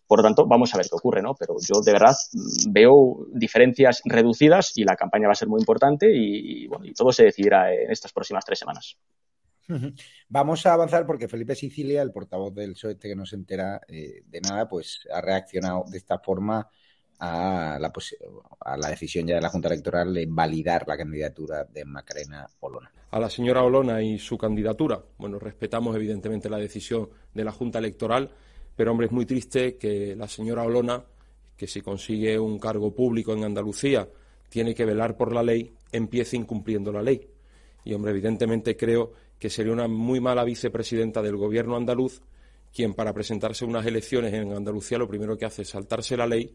[0.06, 1.34] Por lo tanto, vamos a ver qué ocurre, ¿no?
[1.34, 2.14] Pero yo de verdad
[2.68, 7.12] veo diferencias reducidas y la campaña va a ser muy importante y, bueno, y todo
[7.12, 8.96] se decidirá en estas próximas tres semanas.
[10.28, 13.80] Vamos a avanzar porque Felipe Sicilia, el portavoz del PSOE este que no se entera
[13.86, 16.68] eh, de nada, pues ha reaccionado de esta forma
[17.20, 17.92] a la,
[18.60, 22.90] a la decisión ya de la Junta Electoral de validar la candidatura de Macarena Olona.
[23.10, 25.02] A la señora Olona y su candidatura.
[25.18, 28.30] Bueno, respetamos evidentemente la decisión de la Junta Electoral,
[28.74, 31.04] pero hombre, es muy triste que la señora Olona,
[31.56, 34.08] que si consigue un cargo público en Andalucía,
[34.48, 37.28] tiene que velar por la ley, empiece incumpliendo la ley.
[37.84, 42.20] Y hombre, evidentemente creo que sería una muy mala vicepresidenta del gobierno andaluz,
[42.72, 46.54] quien para presentarse unas elecciones en Andalucía lo primero que hace es saltarse la ley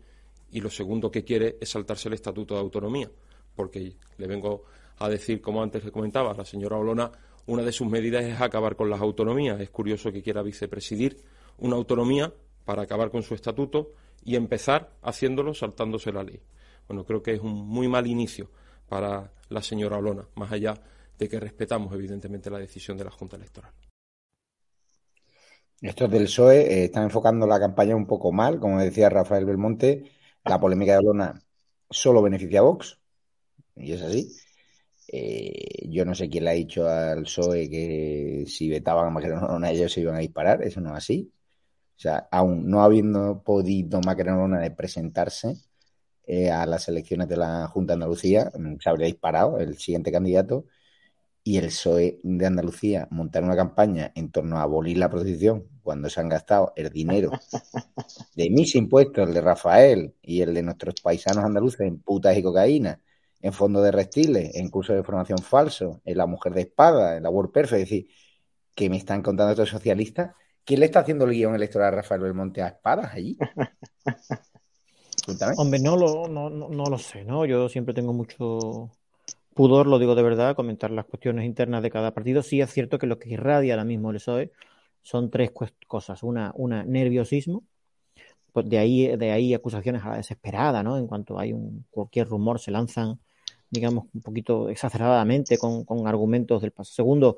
[0.52, 3.10] y lo segundo que quiere es saltarse el Estatuto de Autonomía,
[3.56, 4.64] porque le vengo
[5.00, 7.12] a decir, como antes le comentaba, la señora Olona,
[7.48, 9.60] una de sus medidas es acabar con las autonomías.
[9.60, 11.18] Es curioso que quiera vicepresidir
[11.58, 13.92] una autonomía para acabar con su estatuto
[14.24, 16.42] y empezar haciéndolo saltándose la ley.
[16.88, 18.50] Bueno, creo que es un muy mal inicio
[18.88, 20.76] para la señora Olona, más allá
[21.18, 23.72] de que respetamos evidentemente la decisión de la Junta Electoral.
[25.82, 30.12] Estos del PSOE eh, están enfocando la campaña un poco mal, como decía Rafael Belmonte,
[30.44, 31.42] la polémica de Olona
[31.90, 33.00] solo beneficia a Vox,
[33.76, 34.32] y es así.
[35.08, 39.46] Eh, yo no sé quién le ha dicho al PSOE que si vetaban a Macarena
[39.46, 41.32] Olona ellos se iban a disparar, eso no es así.
[41.98, 45.58] O sea, aún no habiendo podido Macarena Olona de presentarse
[46.28, 50.66] eh, a las elecciones de la Junta de Andalucía, se habría disparado el siguiente candidato
[51.44, 56.10] y el PSOE de Andalucía montar una campaña en torno a abolir la prostitución cuando
[56.10, 57.30] se han gastado el dinero
[58.36, 62.42] de mis impuestos, el de Rafael y el de nuestros paisanos andaluces en putas y
[62.42, 63.00] cocaína,
[63.42, 67.24] en fondos de reptiles, en cursos de formación falso, en la mujer de espada, en
[67.24, 68.08] la World Perfect, es decir,
[68.74, 70.32] que me están contando estos socialistas,
[70.64, 73.38] ¿quién le está haciendo el guion electoral a Rafael Belmonte a espadas allí?
[75.58, 77.46] Hombre, no lo, no, no lo sé, ¿no?
[77.46, 78.90] Yo siempre tengo mucho
[79.56, 82.44] pudor, lo digo de verdad, comentar las cuestiones internas de cada partido.
[82.44, 84.52] Sí es cierto que lo que irradia ahora mismo el PSOE
[85.02, 85.52] son tres
[85.88, 86.22] cosas.
[86.24, 87.64] Una, una nerviosismo,
[88.52, 90.98] pues de ahí, de ahí acusaciones a la desesperada, ¿no?
[90.98, 93.20] En cuanto hay un, cualquier rumor, se lanzan,
[93.70, 96.96] digamos, un poquito exacerbadamente con, con argumentos del pasado.
[96.96, 97.38] Segundo,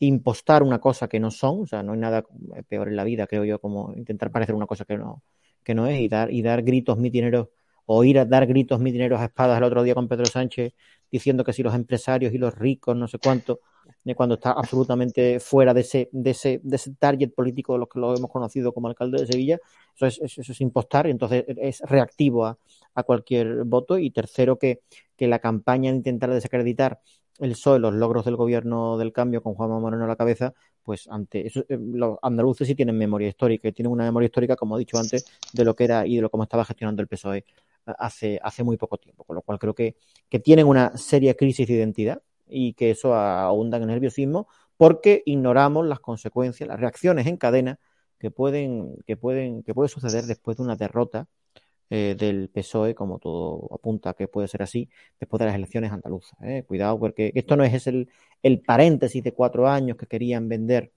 [0.00, 2.24] impostar una cosa que no son, o sea, no hay nada
[2.68, 5.22] peor en la vida, creo yo, como intentar parecer una cosa que no,
[5.64, 7.48] que no es y dar, y dar gritos mitineros
[7.86, 10.72] o ir a dar gritos mitineros a espadas el otro día con Pedro Sánchez
[11.10, 13.60] diciendo que si los empresarios y los ricos, no sé cuánto,
[14.16, 17.98] cuando está absolutamente fuera de ese, de ese, de ese target político de los que
[17.98, 19.58] lo hemos conocido como alcalde de Sevilla,
[19.94, 22.58] eso es, eso es impostar, entonces es reactivo a,
[22.94, 23.98] a cualquier voto.
[23.98, 24.80] Y tercero, que,
[25.16, 27.00] que la campaña de intentar desacreditar
[27.38, 31.08] el PSOE, los logros del gobierno del cambio con Juan Moreno a la cabeza, pues
[31.08, 34.76] ante eso, eh, los andaluces sí tienen memoria histórica, y tienen una memoria histórica, como
[34.76, 37.44] he dicho antes, de lo que era y de lo cómo estaba gestionando el PSOE
[37.86, 39.96] hace, hace muy poco tiempo, con lo cual creo que,
[40.28, 45.22] que tienen una seria crisis de identidad y que eso ahonda en el nerviosismo porque
[45.26, 47.78] ignoramos las consecuencias, las reacciones en cadena
[48.18, 51.28] que pueden, que pueden, que puede suceder después de una derrota
[51.94, 54.88] eh, del PSOE, como todo apunta que puede ser así,
[55.20, 56.36] después de las elecciones andaluzas.
[56.42, 56.64] Eh.
[56.66, 58.08] Cuidado, porque esto no es el,
[58.42, 60.92] el paréntesis de cuatro años que querían vender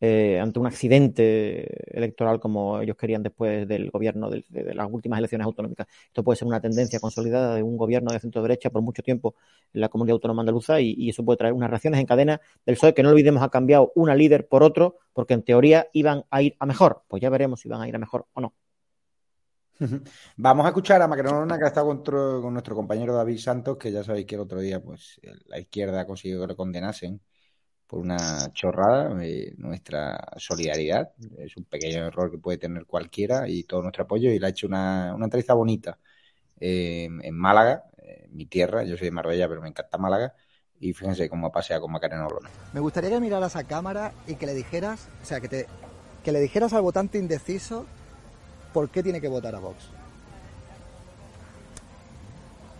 [0.00, 5.44] eh, ante un accidente electoral como ellos querían después del gobierno de, las últimas elecciones
[5.46, 5.86] autonómicas.
[6.06, 9.34] Esto puede ser una tendencia consolidada de un gobierno de centro derecha por mucho tiempo
[9.72, 12.94] en la comunidad autónoma andaluza y, eso puede traer unas reacciones en cadena del PSOE
[12.94, 16.56] que no olvidemos ha cambiado una líder por otro porque en teoría iban a ir
[16.58, 17.02] a mejor.
[17.08, 18.54] Pues ya veremos si van a ir a mejor o no.
[20.36, 24.04] Vamos a escuchar a Macronona que ha estado con, nuestro compañero David Santos, que ya
[24.04, 27.20] sabéis que el otro día pues la izquierda ha conseguido que lo condenasen
[27.86, 29.22] por una chorrada.
[29.24, 34.30] Eh, nuestra solidaridad es un pequeño error que puede tener cualquiera y todo nuestro apoyo.
[34.30, 35.98] Y le ha hecho una, una entrevista bonita
[36.60, 38.84] eh, en Málaga, eh, mi tierra.
[38.84, 40.34] Yo soy de Marbella, pero me encanta Málaga.
[40.80, 42.50] Y fíjense cómo pasea con Macarena Olona.
[42.72, 45.66] Me gustaría que miraras a cámara y que le dijeras, o sea, que, te,
[46.22, 47.86] que le dijeras al votante indeciso
[48.72, 49.88] por qué tiene que votar a Vox.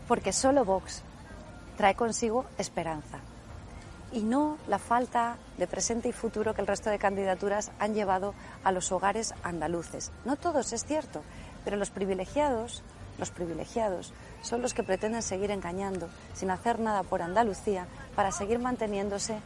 [0.09, 1.03] Porque solo Vox
[1.77, 3.21] trae consigo esperanza
[4.15, 8.33] y no la falta de presente y futuro que el resto de candidaturas han llevado
[8.63, 10.13] a los hogares andaluces.
[10.25, 11.23] No todos, es cierto,
[11.65, 12.83] pero los privilegiados
[13.19, 18.59] los privilegiados, son los que pretenden seguir engañando, sin hacer nada por Andalucía, para seguir
[18.59, 19.39] manteniéndose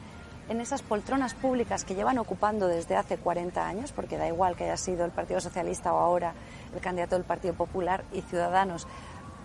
[0.49, 4.65] en esas poltronas públicas que llevan ocupando desde hace 40 años, porque da igual que
[4.65, 6.33] haya sido el Partido Socialista o ahora
[6.75, 8.87] el candidato del Partido Popular y Ciudadanos,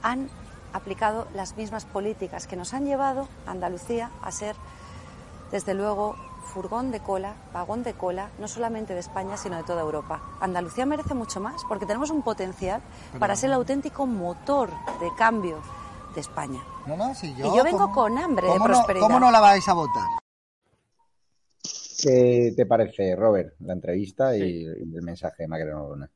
[0.01, 0.29] han
[0.71, 4.55] aplicado las mismas políticas que nos han llevado a Andalucía a ser,
[5.53, 6.15] desde luego,
[6.51, 10.19] furgón de cola, vagón de cola, no solamente de España, sino de toda Europa.
[10.41, 12.81] Andalucía merece mucho más porque tenemos un potencial
[13.19, 15.61] para ser el auténtico motor de cambio
[16.15, 16.59] de España.
[16.87, 19.05] No, no, si yo, y yo vengo ¿cómo- con hambre de ¿cómo no- prosperidad.
[19.05, 20.07] ¿Cómo no la vais a votar?
[22.01, 26.09] ¿Qué te parece, Robert, la entrevista y, y el mensaje de Olona?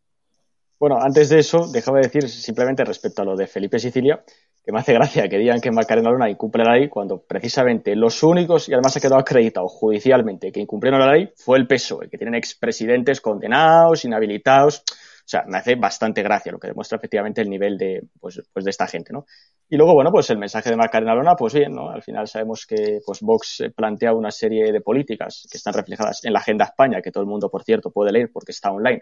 [0.80, 4.23] Bueno, antes de eso, déjame decir simplemente respecto a lo de Felipe Sicilia,
[4.67, 8.21] que me hace gracia que digan que Macarena Olona incumple la ley cuando precisamente los
[8.21, 12.17] únicos, y además ha quedado acreditado judicialmente, que incumplieron la ley fue el PSOE, que
[12.17, 14.80] tienen expresidentes condenados, inhabilitados.
[14.80, 18.65] O sea, me hace bastante gracia, lo que demuestra efectivamente el nivel de, pues, pues
[18.65, 19.25] de esta gente, ¿no?
[19.69, 21.89] Y luego, bueno, pues el mensaje de Macarena Olona, pues bien, ¿no?
[21.89, 26.25] Al final sabemos que pues Vox eh, plantea una serie de políticas que están reflejadas
[26.25, 29.01] en la Agenda España, que todo el mundo, por cierto, puede leer porque está online,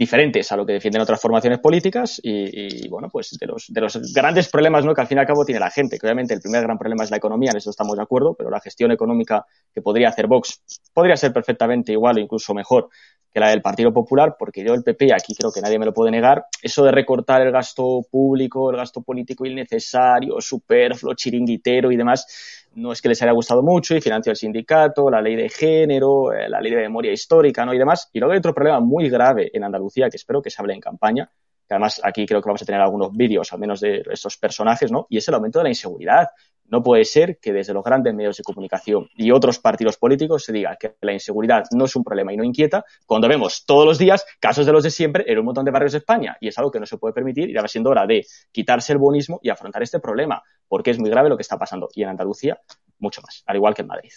[0.00, 4.14] diferentes a lo que defienden otras formaciones políticas y, bueno, pues de los, de los
[4.14, 4.94] grandes problemas ¿no?
[4.94, 7.04] que al fin y al cabo tiene la gente, que obviamente el primer gran problema
[7.04, 10.26] es la economía, en eso estamos de acuerdo, pero la gestión económica que podría hacer
[10.26, 10.62] Vox
[10.94, 12.88] podría ser perfectamente igual o incluso mejor
[13.32, 15.92] que la del Partido Popular, porque yo el PP, aquí creo que nadie me lo
[15.92, 21.96] puede negar, eso de recortar el gasto público, el gasto político innecesario, superfluo, chiringuitero y
[21.96, 22.26] demás,
[22.74, 26.32] no es que les haya gustado mucho y financió el sindicato, la ley de género,
[26.32, 27.74] eh, la ley de memoria histórica, ¿no?
[27.74, 28.08] Y demás.
[28.12, 30.80] Y luego hay otro problema muy grave en Andalucía que espero que se hable en
[30.80, 31.30] campaña,
[31.74, 35.06] además aquí creo que vamos a tener algunos vídeos, al menos de estos personajes, ¿no?
[35.08, 36.28] Y es el aumento de la inseguridad.
[36.66, 40.52] No puede ser que desde los grandes medios de comunicación y otros partidos políticos se
[40.52, 43.98] diga que la inseguridad no es un problema y no inquieta, cuando vemos todos los
[43.98, 46.36] días casos de los de siempre en un montón de barrios de España.
[46.40, 48.98] Y es algo que no se puede permitir y va siendo hora de quitarse el
[48.98, 51.88] bonismo y afrontar este problema, porque es muy grave lo que está pasando.
[51.92, 52.60] Y en Andalucía,
[53.00, 54.12] mucho más, al igual que en Madrid.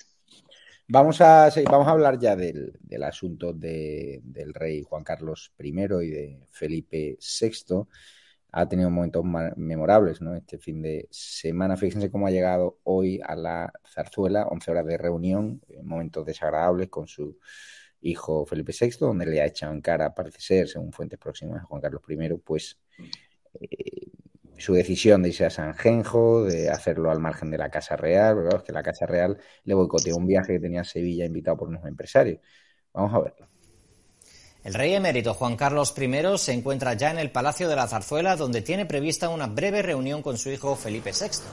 [0.88, 5.69] Vamos a, vamos a hablar ya del, del asunto de- del rey Juan Carlos I
[5.69, 7.88] y de Felipe VI.
[8.52, 9.24] Ha tenido momentos
[9.56, 10.36] memorables, ¿no?
[10.36, 11.78] Este fin de semana.
[11.78, 16.89] Fíjense cómo ha llegado hoy a la zarzuela, 11 horas de reunión, eh, momentos desagradables
[16.89, 17.39] con su
[18.02, 21.82] hijo Felipe VI, donde le ha echado en cara, parece ser, según fuentes próximas Juan
[21.82, 22.80] Carlos I, pues
[23.60, 24.12] eh,
[24.63, 28.63] su decisión de irse a Sanjenjo, de hacerlo al margen de la Casa Real, es
[28.63, 31.86] que la Casa Real le boicoteó un viaje que tenía a Sevilla invitado por unos
[31.86, 32.39] empresarios.
[32.93, 33.49] Vamos a verlo.
[34.63, 38.38] El rey emérito Juan Carlos I se encuentra ya en el Palacio de la Zarzuela,
[38.38, 41.43] donde tiene prevista una breve reunión con su hijo Felipe VI.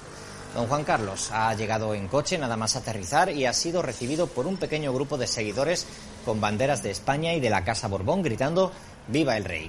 [0.55, 4.47] Don Juan Carlos ha llegado en coche nada más aterrizar y ha sido recibido por
[4.47, 5.85] un pequeño grupo de seguidores
[6.25, 8.71] con banderas de España y de la Casa Borbón gritando
[9.09, 9.69] ¡Viva el rey!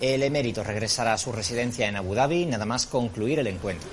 [0.00, 3.88] El emérito regresará a su residencia en Abu Dhabi nada más concluir el encuentro.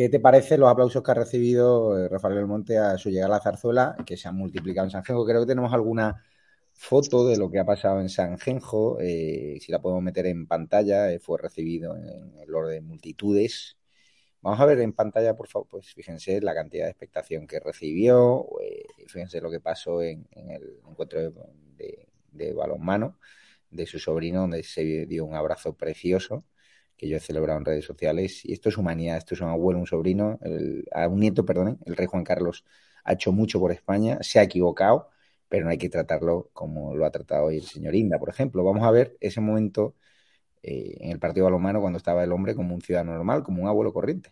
[0.00, 3.34] ¿Qué te parece los aplausos que ha recibido eh, Rafael del Monte a su llegada
[3.34, 5.26] a la zarzuela, que se han multiplicado en Sanjenjo?
[5.26, 6.24] Creo que tenemos alguna
[6.72, 11.12] foto de lo que ha pasado en Sanjenjo, eh, si la podemos meter en pantalla,
[11.12, 13.76] eh, fue recibido en el orden de multitudes.
[14.40, 18.46] Vamos a ver en pantalla, por favor, pues fíjense la cantidad de expectación que recibió,
[18.62, 21.32] eh, fíjense lo que pasó en, en el encuentro de,
[21.76, 23.18] de- de balonmano
[23.70, 26.44] de su sobrino, donde se dio un abrazo precioso
[27.00, 28.44] que yo he celebrado en redes sociales.
[28.44, 31.78] Y esto es humanidad, esto es un abuelo, un sobrino, el- a un nieto, perdón.
[31.86, 32.62] El rey Juan Carlos
[33.04, 35.08] ha hecho mucho por España, se ha equivocado,
[35.48, 38.62] pero no hay que tratarlo como lo ha tratado hoy el señor Inda, por ejemplo.
[38.64, 39.94] Vamos a ver ese momento
[40.62, 43.68] eh, en el partido balonmano cuando estaba el hombre como un ciudadano normal, como un
[43.68, 44.30] abuelo corriente.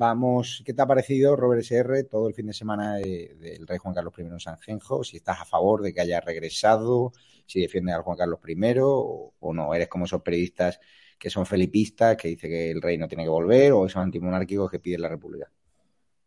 [0.00, 3.94] Vamos, ¿qué te ha parecido, Robert SR, todo el fin de semana del rey Juan
[3.94, 5.04] Carlos I en Sanjenjo?
[5.04, 7.12] Si estás a favor de que haya regresado,
[7.44, 10.80] si defiendes al Juan Carlos I o, o, no, eres como esos periodistas
[11.18, 14.70] que son felipistas, que dicen que el rey no tiene que volver, o esos antimonárquicos
[14.70, 15.52] que piden la república.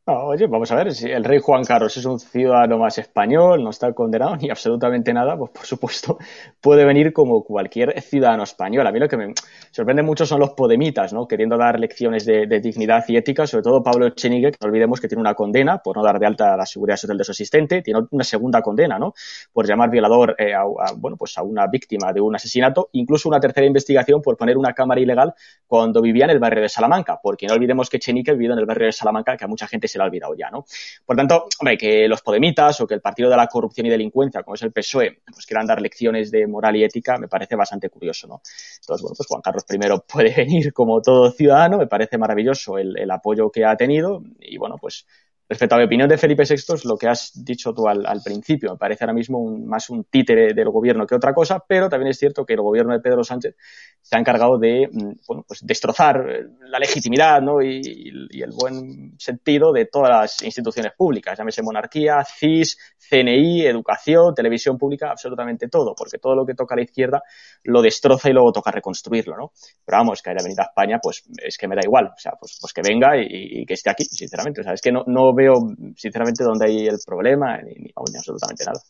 [0.06, 3.70] Oye, vamos a ver, si el rey Juan Carlos es un ciudadano más español, no
[3.70, 6.18] está condenado ni absolutamente nada, pues por supuesto
[6.60, 8.86] puede venir como cualquier ciudadano español.
[8.86, 9.34] A mí lo que me
[9.72, 11.26] sorprende mucho son los podemitas, ¿no?
[11.26, 15.08] Queriendo dar lecciones de, dignidad y ética, sobre todo Pablo Echenique, que no olvidemos que
[15.08, 18.02] tiene una condena por no dar de alta la seguridad social de su asistente, tiene
[18.12, 19.14] una segunda condena, ¿no?
[19.54, 20.64] Por llamar violador eh, a,
[20.98, 24.74] bueno, pues a una víctima de un asesinato, incluso una tercera investigación por poner una
[24.74, 25.34] cámara ilegal
[25.66, 28.66] cuando vivía en el barrio de Salamanca, porque no olvidemos que Echenique vivido en el
[28.66, 30.66] barrio de Salamanca, que a mucha gente se le ha olvidado ya, ¿no?
[31.06, 34.44] Por tanto, hombre, que los podemitas o que el partido de la corrupción y delincuencia,
[34.44, 37.90] como es el PSOE, pues quieran dar lecciones de moral y ética, me parece bastante
[37.90, 38.42] curioso, ¿no?
[38.82, 43.12] Entonces, bueno, pues Juan Carlos primero puede venir como todo ciudadano, me parece maravilloso el
[43.12, 45.06] apoyo que ha tenido y bueno, pues
[45.50, 48.72] Respecto a mi opinión de Felipe VI, es lo que has dicho tú al, principio.
[48.72, 52.18] Me parece ahora mismo más un títere del gobierno que otra cosa, pero también es
[52.18, 53.56] cierto que el gobierno de Pedro Sánchez
[54.02, 56.26] se ha encargado de mm, bueno, pues destrozar
[56.62, 57.62] la legitimidad ¿no?
[57.62, 58.10] y,
[58.42, 65.12] el buen sentido de todas las instituciones públicas, llámese monarquía, CIS, CNI, educación, televisión pública,
[65.12, 67.22] absolutamente todo, porque todo lo que toca a la izquierda
[67.64, 69.38] lo destroza y luego toca reconstruirlo.
[69.38, 69.52] ¿no?
[69.86, 72.08] Pero vamos, que haya venido a España, pues es que me da igual.
[72.08, 74.62] O sea, pues, pues que venga y, que esté aquí, sinceramente.
[74.62, 75.56] O sea, es que no, veo,
[75.96, 78.82] sinceramente, dónde hay el problema, ni, absolutamente nada.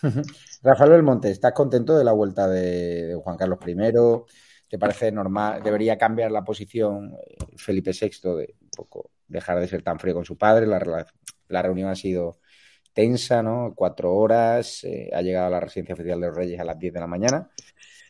[0.62, 3.74] Rafael Belmonte, ¿estás contento de la vuelta de, Juan Carlos I?
[4.68, 5.62] ¿Te parece normal?
[5.62, 10.14] ¿Debería cambiar la posición eh, Felipe VI de un poco dejar de ser tan frío
[10.14, 10.66] con su padre?
[10.66, 11.06] La,
[11.48, 12.38] la reunión ha sido
[12.92, 13.72] tensa, ¿no?
[13.74, 16.94] Cuatro horas, eh, ha llegado a la residencia oficial de los Reyes a las 10
[16.94, 17.48] de la mañana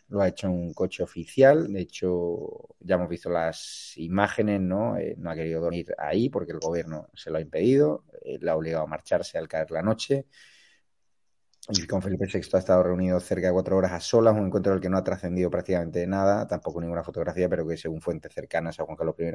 [0.09, 1.73] lo ha hecho un coche oficial.
[1.73, 4.97] De hecho, ya hemos visto las imágenes, ¿no?
[4.97, 8.05] Eh, no ha querido dormir ahí porque el gobierno se lo ha impedido.
[8.25, 10.27] Eh, ha obligado a marcharse al caer la noche.
[11.71, 14.73] Y con Felipe VI ha estado reunido cerca de cuatro horas a solas, un encuentro
[14.73, 18.81] del que no ha trascendido prácticamente nada, tampoco ninguna fotografía, pero que según fuentes cercanas
[18.81, 19.33] a Juan Carlos I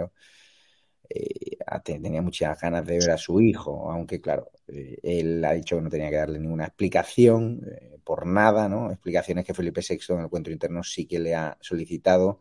[1.10, 5.76] eh, tenía muchas ganas de ver a su hijo, aunque claro, eh, él ha dicho
[5.76, 8.92] que no tenía que darle ninguna explicación eh, por nada, ¿no?
[8.92, 12.40] Explicaciones que Felipe VI en el encuentro interno sí que le ha solicitado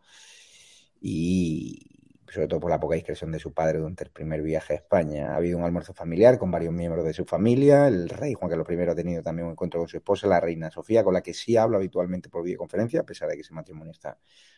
[1.01, 1.93] y
[2.33, 5.33] sobre todo por la poca discreción de su padre durante el primer viaje a España.
[5.33, 7.87] Ha habido un almuerzo familiar con varios miembros de su familia.
[7.87, 10.71] El rey Juan Carlos I ha tenido también un encuentro con su esposa, la reina
[10.71, 13.91] Sofía, con la que sí habla habitualmente por videoconferencia, a pesar de que ese matrimonio
[13.91, 14.17] está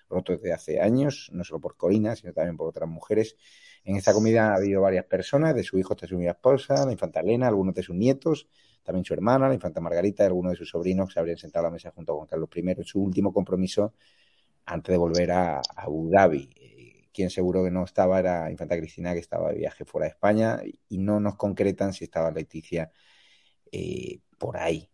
[0.09, 3.35] roto desde hace años, no solo por Corina, sino también por otras mujeres.
[3.85, 7.21] En esta comida ha habido varias personas, de su hijo hasta su esposa, la infanta
[7.21, 8.47] Elena, algunos de sus nietos,
[8.83, 11.65] también su hermana, la infanta Margarita, y algunos de sus sobrinos que se habrían sentado
[11.65, 13.93] a la mesa junto Juan Carlos I su último compromiso
[14.65, 16.49] antes de volver a Abu Dhabi
[17.15, 20.59] quien seguro que no estaba era Infanta Cristina, que estaba de viaje fuera de España,
[20.89, 22.91] y no nos concretan si estaba Leticia
[23.71, 24.89] eh, por ahí.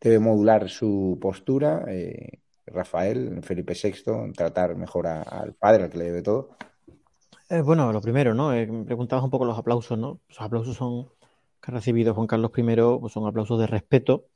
[0.00, 6.04] Debe modular su postura, eh, Rafael, Felipe VI, tratar mejor al padre, al que le
[6.04, 6.56] debe todo.
[7.50, 8.50] Eh, bueno, lo primero, ¿no?
[8.50, 10.20] me preguntabas un poco los aplausos, ¿no?
[10.28, 11.08] Los aplausos son
[11.60, 12.62] que ha recibido Juan Carlos I,
[13.00, 14.26] pues son aplausos de respeto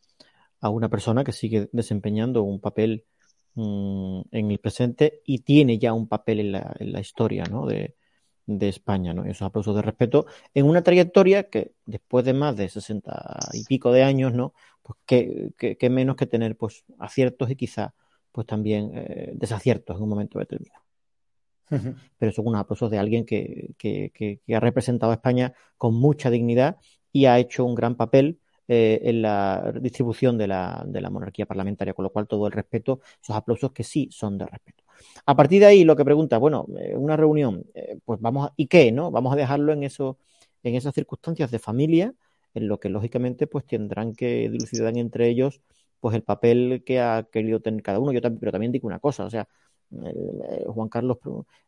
[0.60, 3.04] a una persona que sigue desempeñando un papel
[3.54, 7.66] Mm, en el presente y tiene ya un papel en la, en la historia ¿no?
[7.66, 7.96] de,
[8.46, 9.12] España.
[9.14, 9.24] ¿no?
[9.24, 13.92] Esos aplausos de respeto en una trayectoria que después de más de sesenta y pico
[13.92, 14.54] de años, ¿no?
[14.82, 17.94] pues que, menos que tener pues aciertos y quizá
[18.30, 20.81] pues también eh, desaciertos en un momento determinado.
[22.18, 26.30] Pero son unos aplausos de alguien que, que, que, ha representado a España con mucha
[26.30, 26.76] dignidad
[27.12, 31.46] y ha hecho un gran papel eh, en la distribución de la, de la, monarquía
[31.46, 34.84] parlamentaria, con lo cual todo el respeto, esos aplausos que sí son de respeto.
[35.26, 38.52] A partir de ahí, lo que pregunta, bueno, eh, una reunión, eh, pues vamos, a,
[38.56, 38.92] ¿y qué?
[38.92, 39.10] ¿No?
[39.10, 40.18] Vamos a dejarlo en eso,
[40.62, 42.14] en esas circunstancias de familia,
[42.54, 45.60] en lo que lógicamente pues tendrán que dilucidar entre ellos
[46.02, 48.12] pues el papel que ha querido tener cada uno.
[48.12, 49.48] Yo también, pero también digo una cosa, o sea,
[50.66, 51.18] Juan Carlos,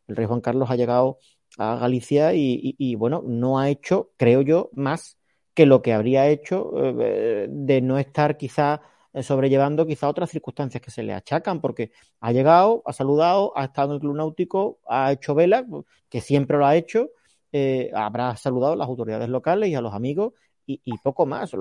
[0.07, 1.19] el rey Juan Carlos ha llegado
[1.57, 5.17] a Galicia y, bueno, no ha hecho, creo yo, más
[5.53, 8.81] que lo que habría hecho eh, de no estar quizá
[9.21, 13.89] sobrellevando quizá otras circunstancias que se le achacan, porque ha llegado, ha saludado, ha estado
[13.89, 15.65] en el club náutico, ha hecho vela,
[16.09, 17.09] que siempre lo ha hecho,
[17.51, 20.33] eh, habrá saludado a las autoridades locales y a los amigos
[20.65, 21.51] y, poco más.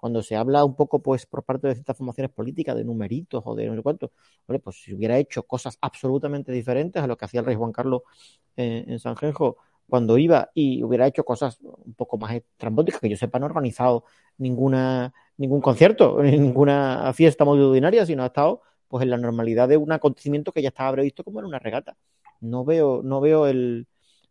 [0.00, 3.54] Cuando se habla un poco, pues, por parte de ciertas formaciones políticas, de numeritos o
[3.54, 4.12] de no sé cuánto,
[4.46, 8.02] pues si hubiera hecho cosas absolutamente diferentes a lo que hacía el rey Juan Carlos
[8.56, 9.56] en San Genjo,
[9.90, 13.48] cuando iba y hubiera hecho cosas un poco más estrambóticas, que yo sepa, no ha
[13.48, 14.04] organizado
[14.38, 19.92] ninguna, ningún concierto, ninguna fiesta multitudinaria, sino ha estado pues en la normalidad de un
[19.92, 21.96] acontecimiento que ya estaba previsto como en una regata.
[22.40, 23.86] No veo, no veo el,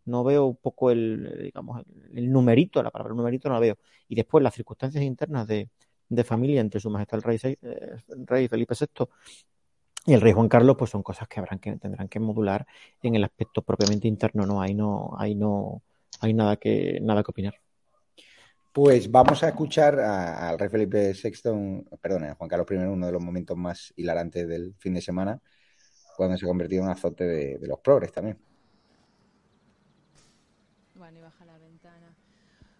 [0.09, 1.83] no veo un poco el, digamos,
[2.13, 3.77] el, numerito, la palabra numerito no la veo.
[4.07, 5.69] Y después las circunstancias internas de,
[6.09, 9.05] de familia entre su majestad el rey, eh, rey Felipe VI
[10.05, 12.65] y el rey Juan Carlos, pues son cosas que habrán que tendrán que modular
[13.01, 15.83] en el aspecto propiamente interno, no hay no hay no
[16.21, 17.55] hay nada que nada que opinar.
[18.71, 23.11] Pues vamos a escuchar al rey Felipe VI, perdón, a Juan Carlos I, uno de
[23.11, 25.41] los momentos más hilarantes del fin de semana,
[26.15, 28.37] cuando se convirtió en azote de, los progres también.
[30.95, 32.15] Bueno, y baja la ventana.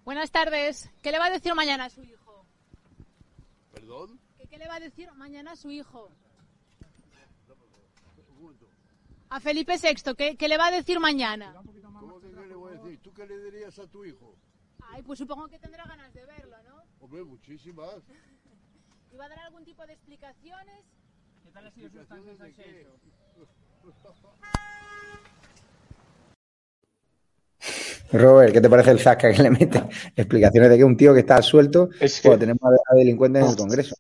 [0.10, 0.90] Buenas tardes.
[1.04, 2.44] ¿Qué le va a decir mañana a su hijo?
[3.72, 4.20] ¿Perdón?
[4.50, 6.10] ¿Qué, le va a decir mañana a su hijo?
[9.30, 11.54] A Felipe VI, ¿qué, ¿qué, le va a decir mañana?
[11.54, 13.00] ¿Cómo que le voy a decir?
[13.04, 14.36] ¿Tú qué le dirías a tu hijo?
[14.82, 16.82] Ay, pues supongo que tendrá ganas de verlo, ¿no?
[17.02, 17.94] Hombre, muchísimas.
[19.14, 20.86] ¿Y va a dar algún tipo de explicaciones?
[21.44, 22.40] ¿Qué tal ha sido su estancia en
[28.12, 29.84] Robert, ¿qué te parece el zasca que le mete?
[30.16, 32.38] Explicaciones de que un tío que está suelto, es que...
[32.38, 33.96] tenemos a delincuentes en el Congreso.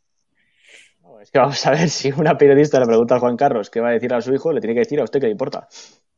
[1.21, 3.89] es que vamos a ver si una periodista le pregunta a Juan Carlos qué va
[3.89, 5.67] a decir a su hijo, le tiene que decir a usted qué le importa.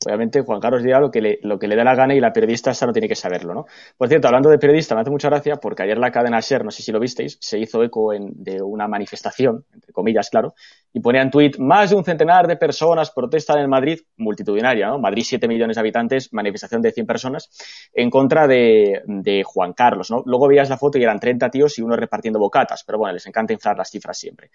[0.06, 1.40] Obviamente Juan Carlos dirá lo que, le,
[1.76, 3.66] da la gana y la periodista esa no tiene que saberlo, ¿no?
[3.98, 6.72] Por cierto, hablando de periodista, me hace mucha gracia porque ayer la cadena SER, no
[6.72, 10.56] sé si lo visteis, se hizo eco de una manifestación, entre comillas, claro,
[10.92, 15.00] y ponía en tuit, más de un centenar de personas protestan en Madrid, multitudinaria, ¿no?
[15.00, 17.50] Madrid, 7 millones de habitantes, manifestación de 100 personas,
[17.94, 20.24] en contra de, de Juan Carlos, ¿no?
[20.26, 23.28] Luego veías la foto y eran 30 tíos y uno repartiendo bocatas, pero bueno, les
[23.28, 24.50] encanta inflar las cifras siempre.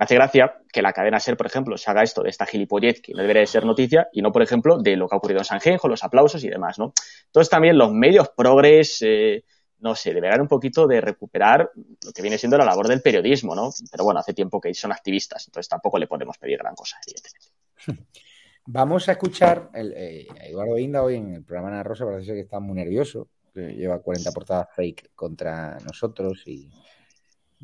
[0.00, 3.02] Me hace gracia que la cadena SER, por ejemplo, se haga esto de esta gilipollez
[3.02, 5.40] que no debería de ser noticia y no, por ejemplo, de lo que ha ocurrido
[5.40, 6.94] en Sanjenjo, los aplausos y demás, ¿no?
[7.26, 9.44] Entonces también los medios progres, eh,
[9.80, 11.70] no sé, deberán un poquito de recuperar
[12.02, 13.74] lo que viene siendo la labor del periodismo, ¿no?
[13.90, 18.08] Pero bueno, hace tiempo que son activistas, entonces tampoco le podemos pedir gran cosa, evidentemente.
[18.64, 22.32] Vamos a escuchar el, eh, a Eduardo Inda hoy en el programa Ana Rosa, parece
[22.32, 26.70] que está muy nervioso, que lleva 40 portadas fake contra nosotros y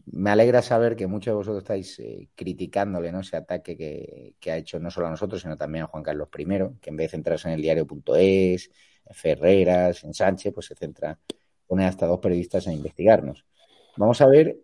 [0.04, 3.20] me alegra saber que muchos de vosotros estáis eh, criticándole ¿no?
[3.20, 6.44] ese ataque que, ha hecho no solo a nosotros, sino también a Juan Carlos I,
[6.80, 8.70] que en vez de centrarse en el diario.es,
[9.06, 11.18] en Ferreras, en Sánchez, pues se centra,
[11.66, 13.46] pone hasta dos periodistas a investigarnos.
[13.96, 14.58] Vamos a ver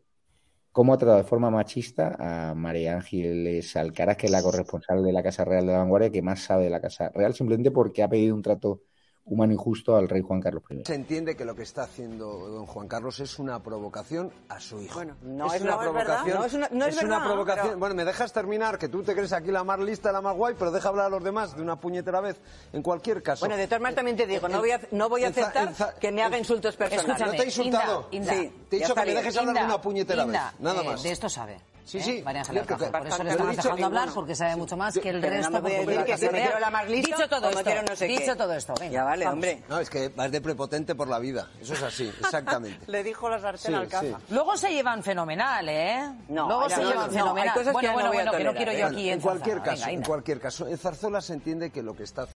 [0.70, 5.12] cómo ha tratado de forma machista a María Ángeles Alcaraz, que es la corresponsal de
[5.12, 8.08] la Casa Real de Vanguardia, que más sabe de la Casa Real, simplemente porque ha
[8.08, 8.82] pedido un trato
[9.24, 10.82] humano injusto al rey Juan Carlos I.
[10.84, 14.80] Se entiende que lo que está haciendo don Juan Carlos es una provocación a su
[14.80, 14.94] hijo.
[14.94, 16.38] Bueno, no es, una provocación.
[16.38, 17.78] No es una, no es una provocación.
[17.78, 20.54] Bueno, me dejas terminar, que tú te crees aquí la más lista, la más guay,
[20.58, 22.40] pero deja hablar a los demás de una puñetera vez.
[22.72, 23.40] En cualquier caso.
[23.40, 26.10] Bueno, de todas maneras también te digo, no voy a, no voy a aceptar que
[26.12, 27.08] me haga insultos personales.
[27.08, 28.08] Escúchame, ¿No te he insultado?
[28.10, 30.40] Inda, sí, te he dicho que me dejes hablar de una puñetera vez.
[30.58, 31.02] Nada eh, más.
[31.02, 31.71] De esto sabe.
[31.84, 32.18] Sí, sí.
[32.18, 32.22] ¿eh?
[32.22, 35.50] María Ángeles Por eso le estamos dejando hablar, porque sabe mucho más que el resto.
[35.50, 38.06] No me decir que si me quiero la más lista, dicho todo esto, no sé
[38.06, 38.74] dicho todo esto.
[38.78, 39.62] Venga, ya vale, hombre.
[39.68, 41.50] No, es que vas de prepotente por la vida.
[41.60, 42.86] Eso es así, exactamente.
[42.86, 44.18] le dijo la sartén al caza.
[44.30, 46.12] Luego se llevan fenomenal, ¿eh?
[46.28, 47.48] No, Luego se llevan fenomenal.
[47.48, 50.02] Hay cosas bueno, que bueno, bueno, que no quiero yo aquí en cualquier caso, en
[50.02, 52.26] cualquier caso, en Zarzola se entiende que lo que está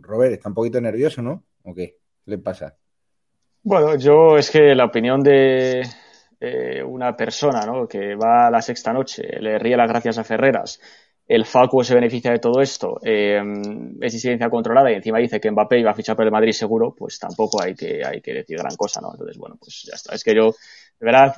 [0.00, 1.44] Robert está un poquito nervioso, ¿no?
[1.64, 1.98] ¿O qué?
[2.24, 2.76] ¿Qué le pasa?
[3.62, 5.86] Bueno, yo es que la opinión de,
[6.44, 7.86] eh, una persona ¿no?
[7.86, 10.80] que va a la sexta noche, le ríe las gracias a Ferreras,
[11.24, 13.40] el Facu se beneficia de todo esto, eh,
[14.00, 16.96] es incidencia controlada y encima dice que Mbappé iba a fichar por el Madrid seguro,
[16.96, 19.12] pues tampoco hay que, hay que decir gran cosa, ¿no?
[19.12, 20.16] Entonces, bueno, pues ya está.
[20.16, 20.50] Es que yo,
[20.98, 21.36] de verdad,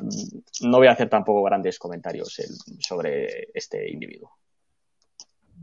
[0.62, 2.40] no voy a hacer tampoco grandes comentarios
[2.80, 4.30] sobre este individuo.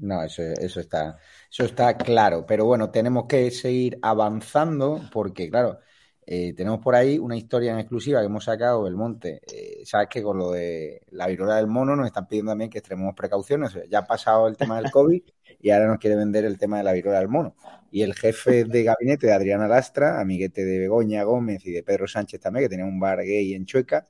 [0.02, 1.18] No, eso, eso, está,
[1.52, 2.46] eso está claro.
[2.46, 5.80] Pero bueno, tenemos que seguir avanzando porque, claro,
[6.26, 9.42] eh, tenemos por ahí una historia en exclusiva que hemos sacado del monte.
[9.52, 12.78] Eh, Sabes que con lo de la viruela del mono nos están pidiendo también que
[12.78, 13.78] extrememos precauciones.
[13.90, 15.22] Ya ha pasado el tema del COVID
[15.60, 17.56] y ahora nos quiere vender el tema de la viruela del mono.
[17.92, 22.08] Y el jefe de gabinete de Adriana Lastra, amiguete de Begoña Gómez y de Pedro
[22.08, 24.08] Sánchez también, que tenía un bar gay en Chueca,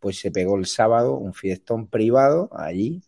[0.00, 3.02] pues se pegó el sábado un fiestón privado allí,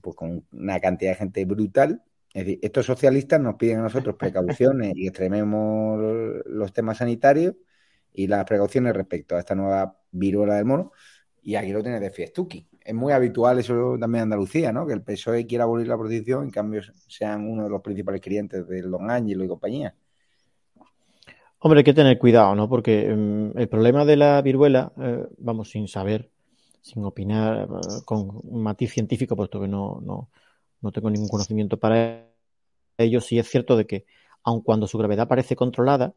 [0.00, 2.02] pues con una cantidad de gente brutal.
[2.32, 5.98] Es decir, estos socialistas nos piden a nosotros precauciones y extrememos
[6.46, 7.54] los temas sanitarios
[8.12, 10.92] y las precauciones respecto a esta nueva viruela del mono.
[11.42, 12.66] Y aquí lo tienes de fiestuki.
[12.84, 14.86] Es muy habitual eso también en Andalucía, ¿no?
[14.86, 18.66] Que el PSOE quiera abolir la protección, en cambio sean uno de los principales clientes
[18.66, 19.94] del Don Ángelo y compañía.
[21.58, 22.68] Hombre, hay que tener cuidado, ¿no?
[22.68, 26.30] Porque mm, el problema de la viruela, eh, vamos, sin saber,
[26.80, 30.30] sin opinar eh, con matiz científico, puesto que no, no,
[30.80, 32.26] no tengo ningún conocimiento para
[32.96, 34.06] ello, sí es cierto de que,
[34.42, 36.14] aun cuando su gravedad parece controlada,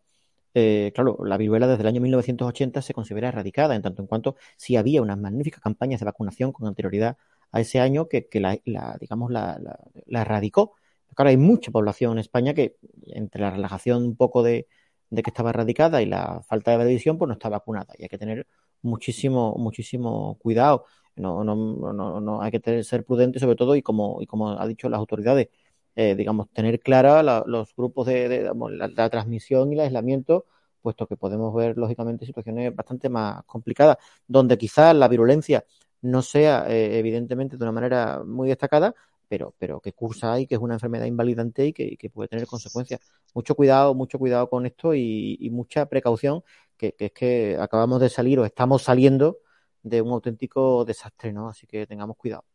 [0.53, 4.35] eh, claro, la viruela desde el año 1980 se considera erradicada, en tanto en cuanto
[4.57, 7.17] sí había unas magníficas campañas de vacunación con anterioridad
[7.51, 9.59] a ese año que, la, digamos, la,
[10.07, 10.75] erradicó.
[11.15, 12.77] Claro, hay mucha población en España que,
[13.07, 14.67] entre la relajación un poco de,
[15.11, 17.93] que estaba erradicada y la falta de previsión, pues no está vacunada.
[17.97, 18.47] Y hay que tener
[18.81, 20.85] muchísimo, muchísimo cuidado.
[21.15, 21.55] No, no,
[21.93, 24.97] no, no hay que ser prudente sobre todo y como, y como ha dicho las
[24.99, 25.49] autoridades,
[25.95, 30.45] eh, digamos, tener clara la, los grupos de, la, transmisión y el aislamiento,
[30.81, 35.65] puesto que podemos ver, lógicamente, situaciones bastante más complicadas, donde quizás la virulencia
[36.01, 38.93] no sea, eh, evidentemente, de una manera muy destacada,
[39.29, 42.99] pero, pero que cursa y que es una enfermedad invalidante y que, puede tener consecuencias.
[43.33, 46.43] Mucho cuidado, mucho cuidado con esto y, y mucha precaución,
[46.77, 49.39] que, es que acabamos de salir o estamos saliendo
[49.83, 51.49] de un auténtico desastre, ¿no?
[51.49, 52.45] Así que tengamos cuidado.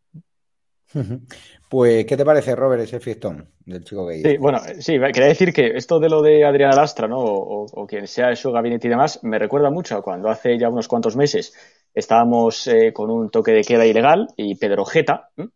[1.68, 4.22] Pues, ¿qué te parece, Robert, ese fiestón del chico gay?
[4.22, 7.18] Sí, bueno, sí, quería decir que esto de lo de Adriana Lastra, ¿no?
[7.18, 10.70] O, o, quien sea su gabinete y demás, me recuerda mucho a cuando hace ya
[10.70, 11.53] unos cuantos meses
[11.93, 15.49] estábamos eh, con un toque de queda ilegal y Pedro Jeta, ¿eh?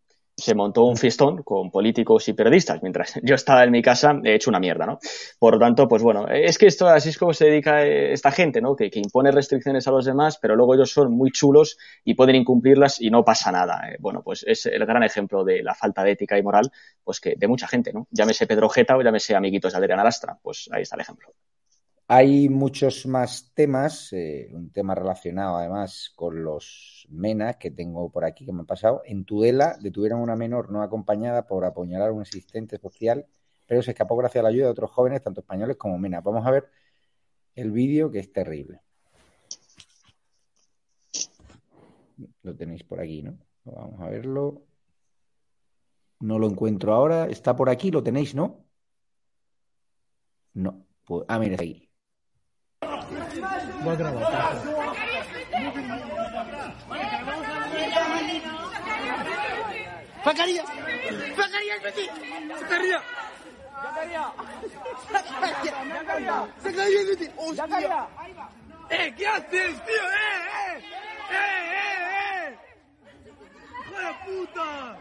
[0.43, 4.35] Se montó un fiestón con políticos y periodistas, mientras yo estaba en mi casa he
[4.35, 4.99] hecho una mierda, ¿no?
[5.39, 8.59] Por lo tanto, pues bueno, es que esto así es como se dedica esta gente,
[8.61, 8.75] ¿no?
[8.75, 12.35] Que, que impone restricciones a los demás, pero luego ellos son muy chulos y pueden
[12.35, 13.89] incumplirlas y no pasa nada.
[13.89, 16.71] Eh, bueno, pues es el gran ejemplo de la falta de ética y moral,
[17.03, 18.07] pues que de mucha gente, ¿no?
[18.11, 21.33] Llámese Pedro Jeta o llámese amiguitos de Adriana Lastra, pues ahí está el ejemplo.
[22.15, 28.23] Hay muchos más temas, eh, un tema relacionado además con los MENA que tengo por
[28.23, 29.01] aquí que me han pasado.
[29.03, 33.25] En Tudela detuvieron una menor no acompañada por apuñalar a un asistente social,
[33.65, 36.21] pero se escapó gracias a la ayuda de otros jóvenes, tanto españoles como MENA.
[36.21, 36.69] Vamos a ver
[37.55, 38.81] el vídeo que es terrible.
[42.43, 43.39] Lo tenéis por aquí, ¿no?
[43.63, 44.61] Vamos a verlo.
[46.19, 47.25] No lo encuentro ahora.
[47.25, 48.67] Está por aquí, lo tenéis, ¿no?
[50.53, 50.85] No.
[51.05, 51.82] Pues, ah, mira, aquí.
[53.83, 54.23] Voy a grabar.
[60.23, 60.65] ¡Zacarías!
[61.35, 62.09] ¡Zacarías, vete!
[62.59, 63.03] ¡Zacarías!
[63.83, 64.31] ¡Zacarías!
[66.63, 67.33] ¡Zacarías, vete!
[67.35, 68.07] ¡Hostia!
[68.89, 69.13] ¡Eh!
[69.17, 69.95] ¿Qué haces, tío?
[69.95, 70.83] ¡Eh, eh!
[71.31, 72.57] ¡Eh, eh, eh!
[73.85, 74.97] ¡Hijo de puta!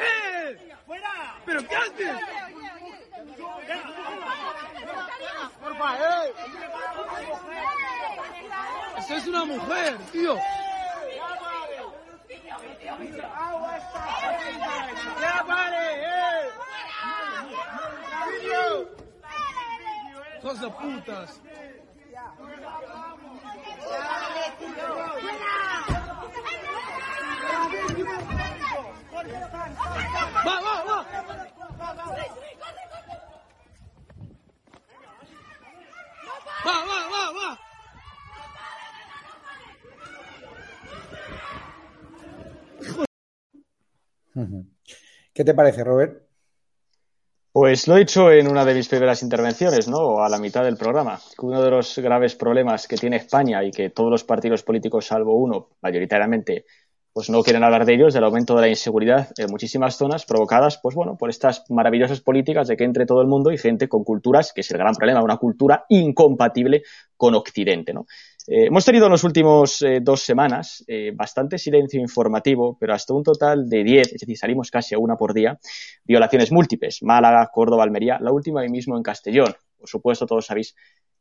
[0.00, 0.74] ¡Eh!
[1.46, 2.16] ¿Pero qué haces?
[8.98, 10.36] ¡Esa es una mujer, tío!
[15.20, 16.50] ¡Ya pare, eh!
[20.38, 21.40] ¡Hijos de putas!
[30.46, 30.98] ¡Va, va, va!
[36.70, 37.48] ¡Va, va, va, va!
[45.34, 46.22] ¿Qué te parece, Robert?
[47.52, 50.22] Pues lo he dicho en una de mis primeras intervenciones, ¿no?
[50.22, 51.18] A la mitad del programa.
[51.36, 55.06] Que uno de los graves problemas que tiene España y que todos los partidos políticos,
[55.06, 56.66] salvo uno, mayoritariamente,
[57.12, 60.78] pues no quieren hablar de ellos, del aumento de la inseguridad en muchísimas zonas provocadas,
[60.82, 64.04] pues bueno, por estas maravillosas políticas de que entre todo el mundo y gente con
[64.04, 66.82] culturas, que es el gran problema, una cultura incompatible
[67.16, 68.06] con Occidente, ¿no?
[68.46, 73.12] Eh, hemos tenido en las últimas eh, dos semanas eh, bastante silencio informativo, pero hasta
[73.12, 75.58] un total de 10, es decir, salimos casi a una por día,
[76.04, 79.54] violaciones múltiples, Málaga, Córdoba, Almería, la última hoy mismo en Castellón.
[79.78, 80.74] Por supuesto, todos sabéis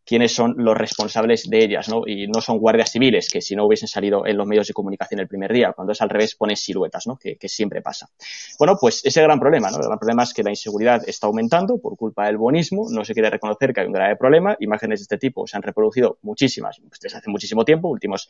[0.09, 2.01] quiénes son los responsables de ellas, ¿no?
[2.07, 5.19] Y no son guardias civiles, que si no hubiesen salido en los medios de comunicación
[5.19, 7.15] el primer día, cuando es al revés pones siluetas, ¿no?
[7.15, 8.09] Que, siempre pasa.
[8.57, 9.77] Bueno, pues ese gran problema, ¿no?
[9.77, 13.13] El gran problema es que la inseguridad está aumentando por culpa del bonismo, no se
[13.13, 16.81] quiere reconocer que hay un grave problema, imágenes de este tipo se han reproducido muchísimas,
[16.87, 18.29] pues desde hace muchísimo tiempo, últimos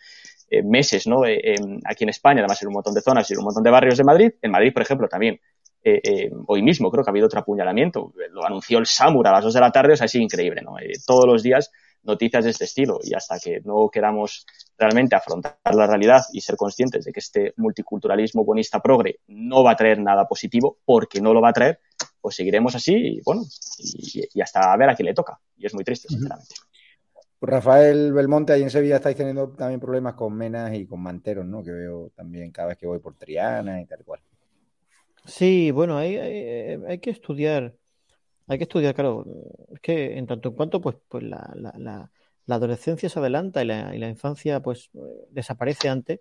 [0.50, 1.26] eh, meses, ¿no?
[1.26, 1.56] Eh,
[1.86, 3.98] aquí en España, además en un montón de zonas y en un montón de barrios
[3.98, 5.40] de Madrid, en Madrid, por ejemplo, también
[5.84, 8.14] eh, eh, hoy mismo creo que ha habido otro apuñalamiento.
[8.32, 10.78] Lo anunció el SAMUR a las 2 de la tarde, o sea, es increíble, ¿no?
[10.80, 11.72] Eh, todos los días
[12.04, 14.46] noticias de este estilo y hasta que no queramos
[14.78, 19.72] realmente afrontar la realidad y ser conscientes de que este multiculturalismo bonista progre no va
[19.72, 21.80] a traer nada positivo porque no lo va a traer,
[22.22, 23.44] pues seguiremos así y bueno,
[23.80, 25.40] y, y hasta a ver a quién le toca.
[25.58, 26.56] Y es muy triste, sinceramente.
[27.40, 31.46] Pues Rafael Belmonte, ahí en Sevilla estáis teniendo también problemas con menas y con manteros,
[31.46, 31.64] ¿no?
[31.64, 34.20] Que veo también cada vez que voy por Triana y tal cual.
[35.30, 37.76] Sí, bueno, hay, hay, hay, que estudiar,
[38.48, 39.26] hay que estudiar, claro,
[39.74, 42.12] es que en tanto en cuanto pues, pues la, la, la,
[42.46, 44.90] la adolescencia se adelanta y la, y infancia pues
[45.32, 46.20] desaparece antes,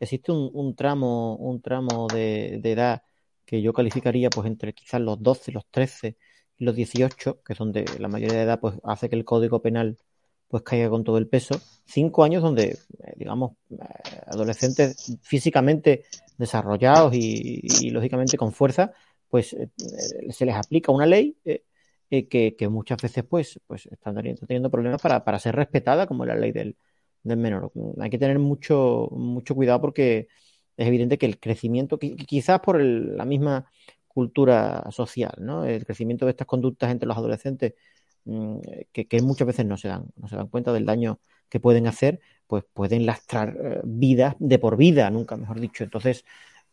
[0.00, 3.02] existe un, un tramo, un tramo de, de, edad
[3.46, 6.16] que yo calificaría pues entre quizás los 12, los 13
[6.58, 9.62] y los 18, que es donde la mayoría de edad pues hace que el código
[9.62, 9.98] penal
[10.50, 11.60] pues caiga con todo el peso.
[11.84, 13.76] Cinco años donde, eh, digamos, eh,
[14.26, 16.04] adolescentes físicamente
[16.36, 18.92] desarrollados y, lógicamente con fuerza,
[19.28, 19.68] pues eh,
[20.30, 21.36] se les aplica una ley
[22.08, 26.50] que, muchas veces pues, pues están teniendo problemas para, para ser respetada como la ley
[26.50, 26.76] del,
[27.22, 27.70] del menor.
[28.00, 30.26] Hay que tener mucho, mucho cuidado porque
[30.76, 33.70] es evidente que el crecimiento, quizás por la misma
[34.08, 35.64] cultura social, ¿no?
[35.64, 37.74] El crecimiento de estas conductas entre los adolescentes
[38.24, 38.58] mm,
[38.92, 42.20] que, muchas veces no se dan, no se dan cuenta del daño que pueden hacer,
[42.46, 45.84] pues pueden lastrar eh, vidas de por vida, nunca mejor dicho.
[45.84, 46.24] Entonces,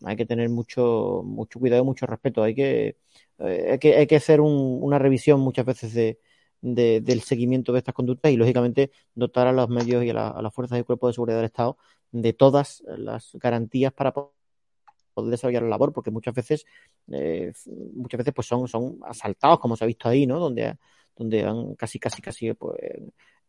[0.06, 2.44] hay que tener mucho, mucho cuidado, mucho respeto.
[2.44, 2.98] Hay que,
[3.40, 6.20] eh, hay que, hay que hacer una revisión muchas veces de,
[6.62, 10.80] del seguimiento de estas conductas y, lógicamente, dotar a los medios y a, las fuerzas
[10.80, 11.78] y cuerpos de seguridad del Estado
[12.12, 16.66] de todas las garantías para poder desarrollar la labor, porque muchas veces,
[17.12, 17.52] eh,
[17.94, 20.40] muchas veces pues son, son asaltados, como se ha visto ahí, ¿no?
[20.40, 20.78] Donde,
[21.18, 22.78] donde han casi, casi, casi pues,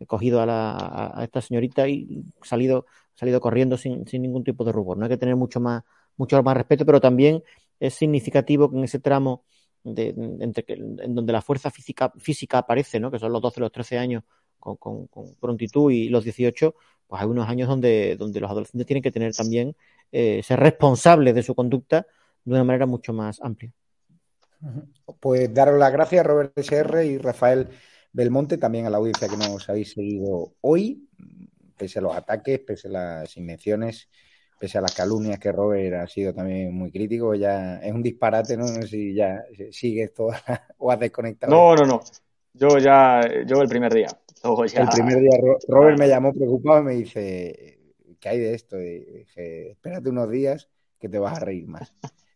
[0.06, 4.72] cogido a, la, a esta señorita y salido, salido corriendo sin, sin ningún tipo de
[4.72, 4.96] rubor.
[4.96, 5.82] No hay que tener mucho más,
[6.16, 7.42] mucho más respeto, pero también
[7.80, 9.44] es significativo que en ese tramo
[9.84, 13.10] de, entre en donde la fuerza física, física aparece, ¿no?
[13.10, 14.24] que son los 12, los 13 años
[14.58, 15.06] con, con,
[15.40, 16.74] prontitud y los 18,
[17.06, 19.76] pues hay unos años donde, donde los adolescentes tienen que tener también,
[20.12, 22.06] eh, ser responsables de su conducta
[22.44, 23.72] de una manera mucho más amplia.
[25.20, 27.68] Pues daros las gracias, Robert SR y Rafael
[28.12, 31.08] Belmonte, también a la audiencia que nos habéis seguido hoy,
[31.76, 34.08] pese a los ataques, pese a las invenciones
[34.58, 38.56] pese a las calumnias que Robert ha sido también muy crítico, ya es un disparate,
[38.56, 38.66] ¿no?
[38.66, 40.30] No sé si ya sigues todo
[40.78, 41.52] o has desconectado.
[41.52, 42.00] No, no, no.
[42.54, 44.08] Yo ya, yo el primer día.
[44.42, 45.38] El primer día
[45.68, 47.78] Robert me llamó preocupado y me dice,
[48.18, 48.80] ¿qué hay de esto?
[48.80, 51.92] Y dije, espérate unos días que te vas a reír más.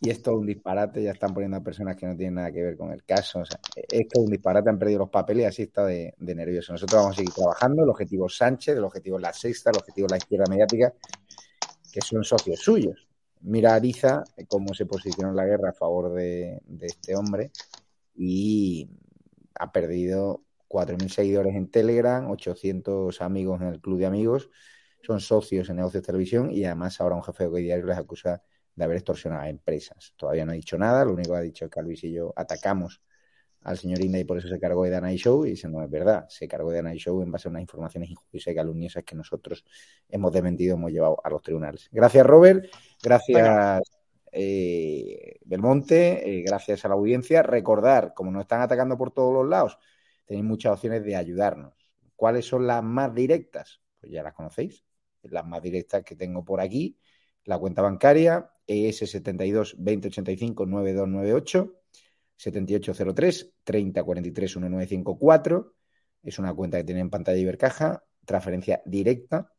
[0.00, 2.62] Y esto es un disparate, ya están poniendo a personas que no tienen nada que
[2.62, 3.40] ver con el caso.
[3.40, 6.72] O sea, esto es un disparate, han perdido los papeles y así está de, nervioso.
[6.72, 10.16] Nosotros vamos a seguir trabajando, el objetivo Sánchez, el objetivo La Sexta, el objetivo La
[10.16, 10.94] Izquierda Mediática,
[11.92, 13.08] que son socios suyos.
[13.40, 17.50] Mira Ariza cómo se posicionó en la guerra a favor de, este hombre
[18.14, 18.88] y
[19.58, 24.50] ha perdido 4.000 seguidores en Telegram, 800 amigos en el club de amigos,
[25.02, 28.42] son socios en negocios televisión y además ahora un jefe de diario les acusa
[28.74, 30.14] de haber extorsionado a empresas.
[30.16, 32.32] Todavía no ha dicho nada, lo único que ha dicho es que Luis y yo
[32.36, 33.00] atacamos
[33.64, 35.90] al señor Inda y por eso se cargó de Dana Show y eso no es
[35.90, 36.26] verdad.
[36.28, 39.64] Se cargó de Dana Show en base a unas informaciones injustas y calumniosas que nosotros
[40.08, 41.88] hemos desmentido, hemos llevado a los tribunales.
[41.90, 42.66] Gracias, Robert.
[43.02, 43.82] Gracias,
[44.32, 46.40] eh, Belmonte.
[46.40, 47.42] Eh, gracias a la audiencia.
[47.42, 49.78] Recordar, como nos están atacando por todos los lados,
[50.26, 51.72] tenéis muchas opciones de ayudarnos.
[52.16, 53.80] ¿Cuáles son las más directas?
[53.98, 54.84] Pues ya las conocéis.
[55.22, 56.98] Las más directas que tengo por aquí.
[57.44, 61.74] La cuenta bancaria ES72 2085 9298
[62.36, 65.74] 7803 3043 1954.
[66.22, 69.50] Es una cuenta que tiene en pantalla Ibercaja, transferencia directa.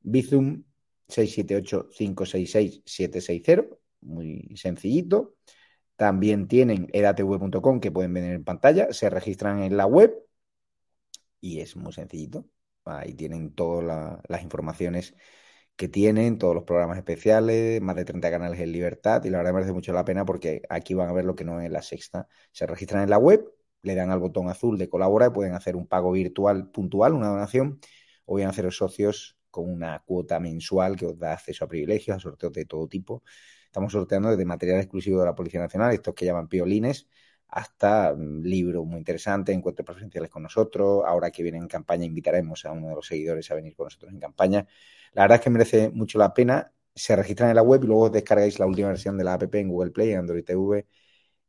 [0.00, 0.64] Bizum
[1.08, 5.36] 678 566 760, muy sencillito.
[5.96, 10.12] También tienen edatv.com que pueden ver en pantalla, se registran en la web
[11.40, 12.46] y es muy sencillito.
[12.84, 15.14] Ahí tienen todas las informaciones
[15.76, 19.54] que tienen, todos los programas especiales, más de 30 canales en libertad y la verdad
[19.54, 22.28] merece mucho la pena porque aquí van a ver lo que no es la sexta.
[22.52, 23.44] Se registran en la web,
[23.82, 27.80] le dan al botón azul de colaborar pueden hacer un pago virtual puntual, una donación,
[28.24, 32.20] o bien hacer socios con una cuota mensual que os da acceso a privilegios, a
[32.20, 33.22] sorteos de todo tipo.
[33.66, 37.08] Estamos sorteando desde material exclusivo de la Policía Nacional, estos que llaman piolines,
[37.48, 41.02] hasta mm, libros muy interesantes, encuentros presenciales con nosotros.
[41.06, 44.12] Ahora que viene en campaña, invitaremos a uno de los seguidores a venir con nosotros
[44.12, 44.66] en campaña.
[45.12, 46.72] La verdad es que merece mucho la pena.
[46.94, 49.68] Se registran en la web y luego descargáis la última versión de la app en
[49.68, 50.86] Google Play, Android TV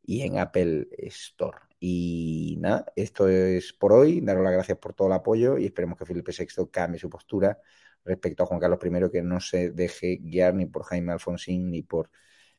[0.03, 1.57] y en Apple Store.
[1.79, 4.21] Y nada, esto es por hoy.
[4.21, 7.59] Daros las gracias por todo el apoyo y esperemos que Felipe VI cambie su postura
[8.03, 11.81] respecto a Juan Carlos I, que no se deje guiar ni por Jaime Alfonsín ni
[11.83, 12.09] por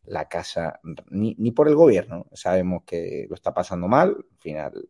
[0.07, 0.81] la casa,
[1.11, 2.27] ni, ni por el gobierno.
[2.33, 4.17] Sabemos que lo está pasando mal.
[4.19, 4.89] Al final,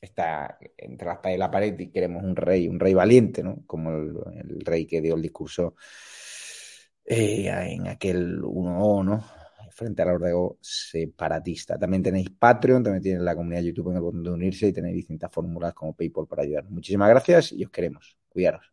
[0.00, 3.62] está entre la espada y la pared y queremos un rey, un rey valiente, ¿no?
[3.66, 5.74] Como el, rey que dio el discurso
[7.04, 9.24] eh, en aquel 1O, ¿no?
[9.70, 11.78] Frente a la Ordego separatista.
[11.78, 14.96] También tenéis Patreon, también tenéis la comunidad YouTube en el botón de unirse y tenéis
[14.96, 16.72] distintas fórmulas como PayPal para ayudarnos.
[16.72, 18.16] Muchísimas gracias y os queremos.
[18.28, 18.72] Cuidaros.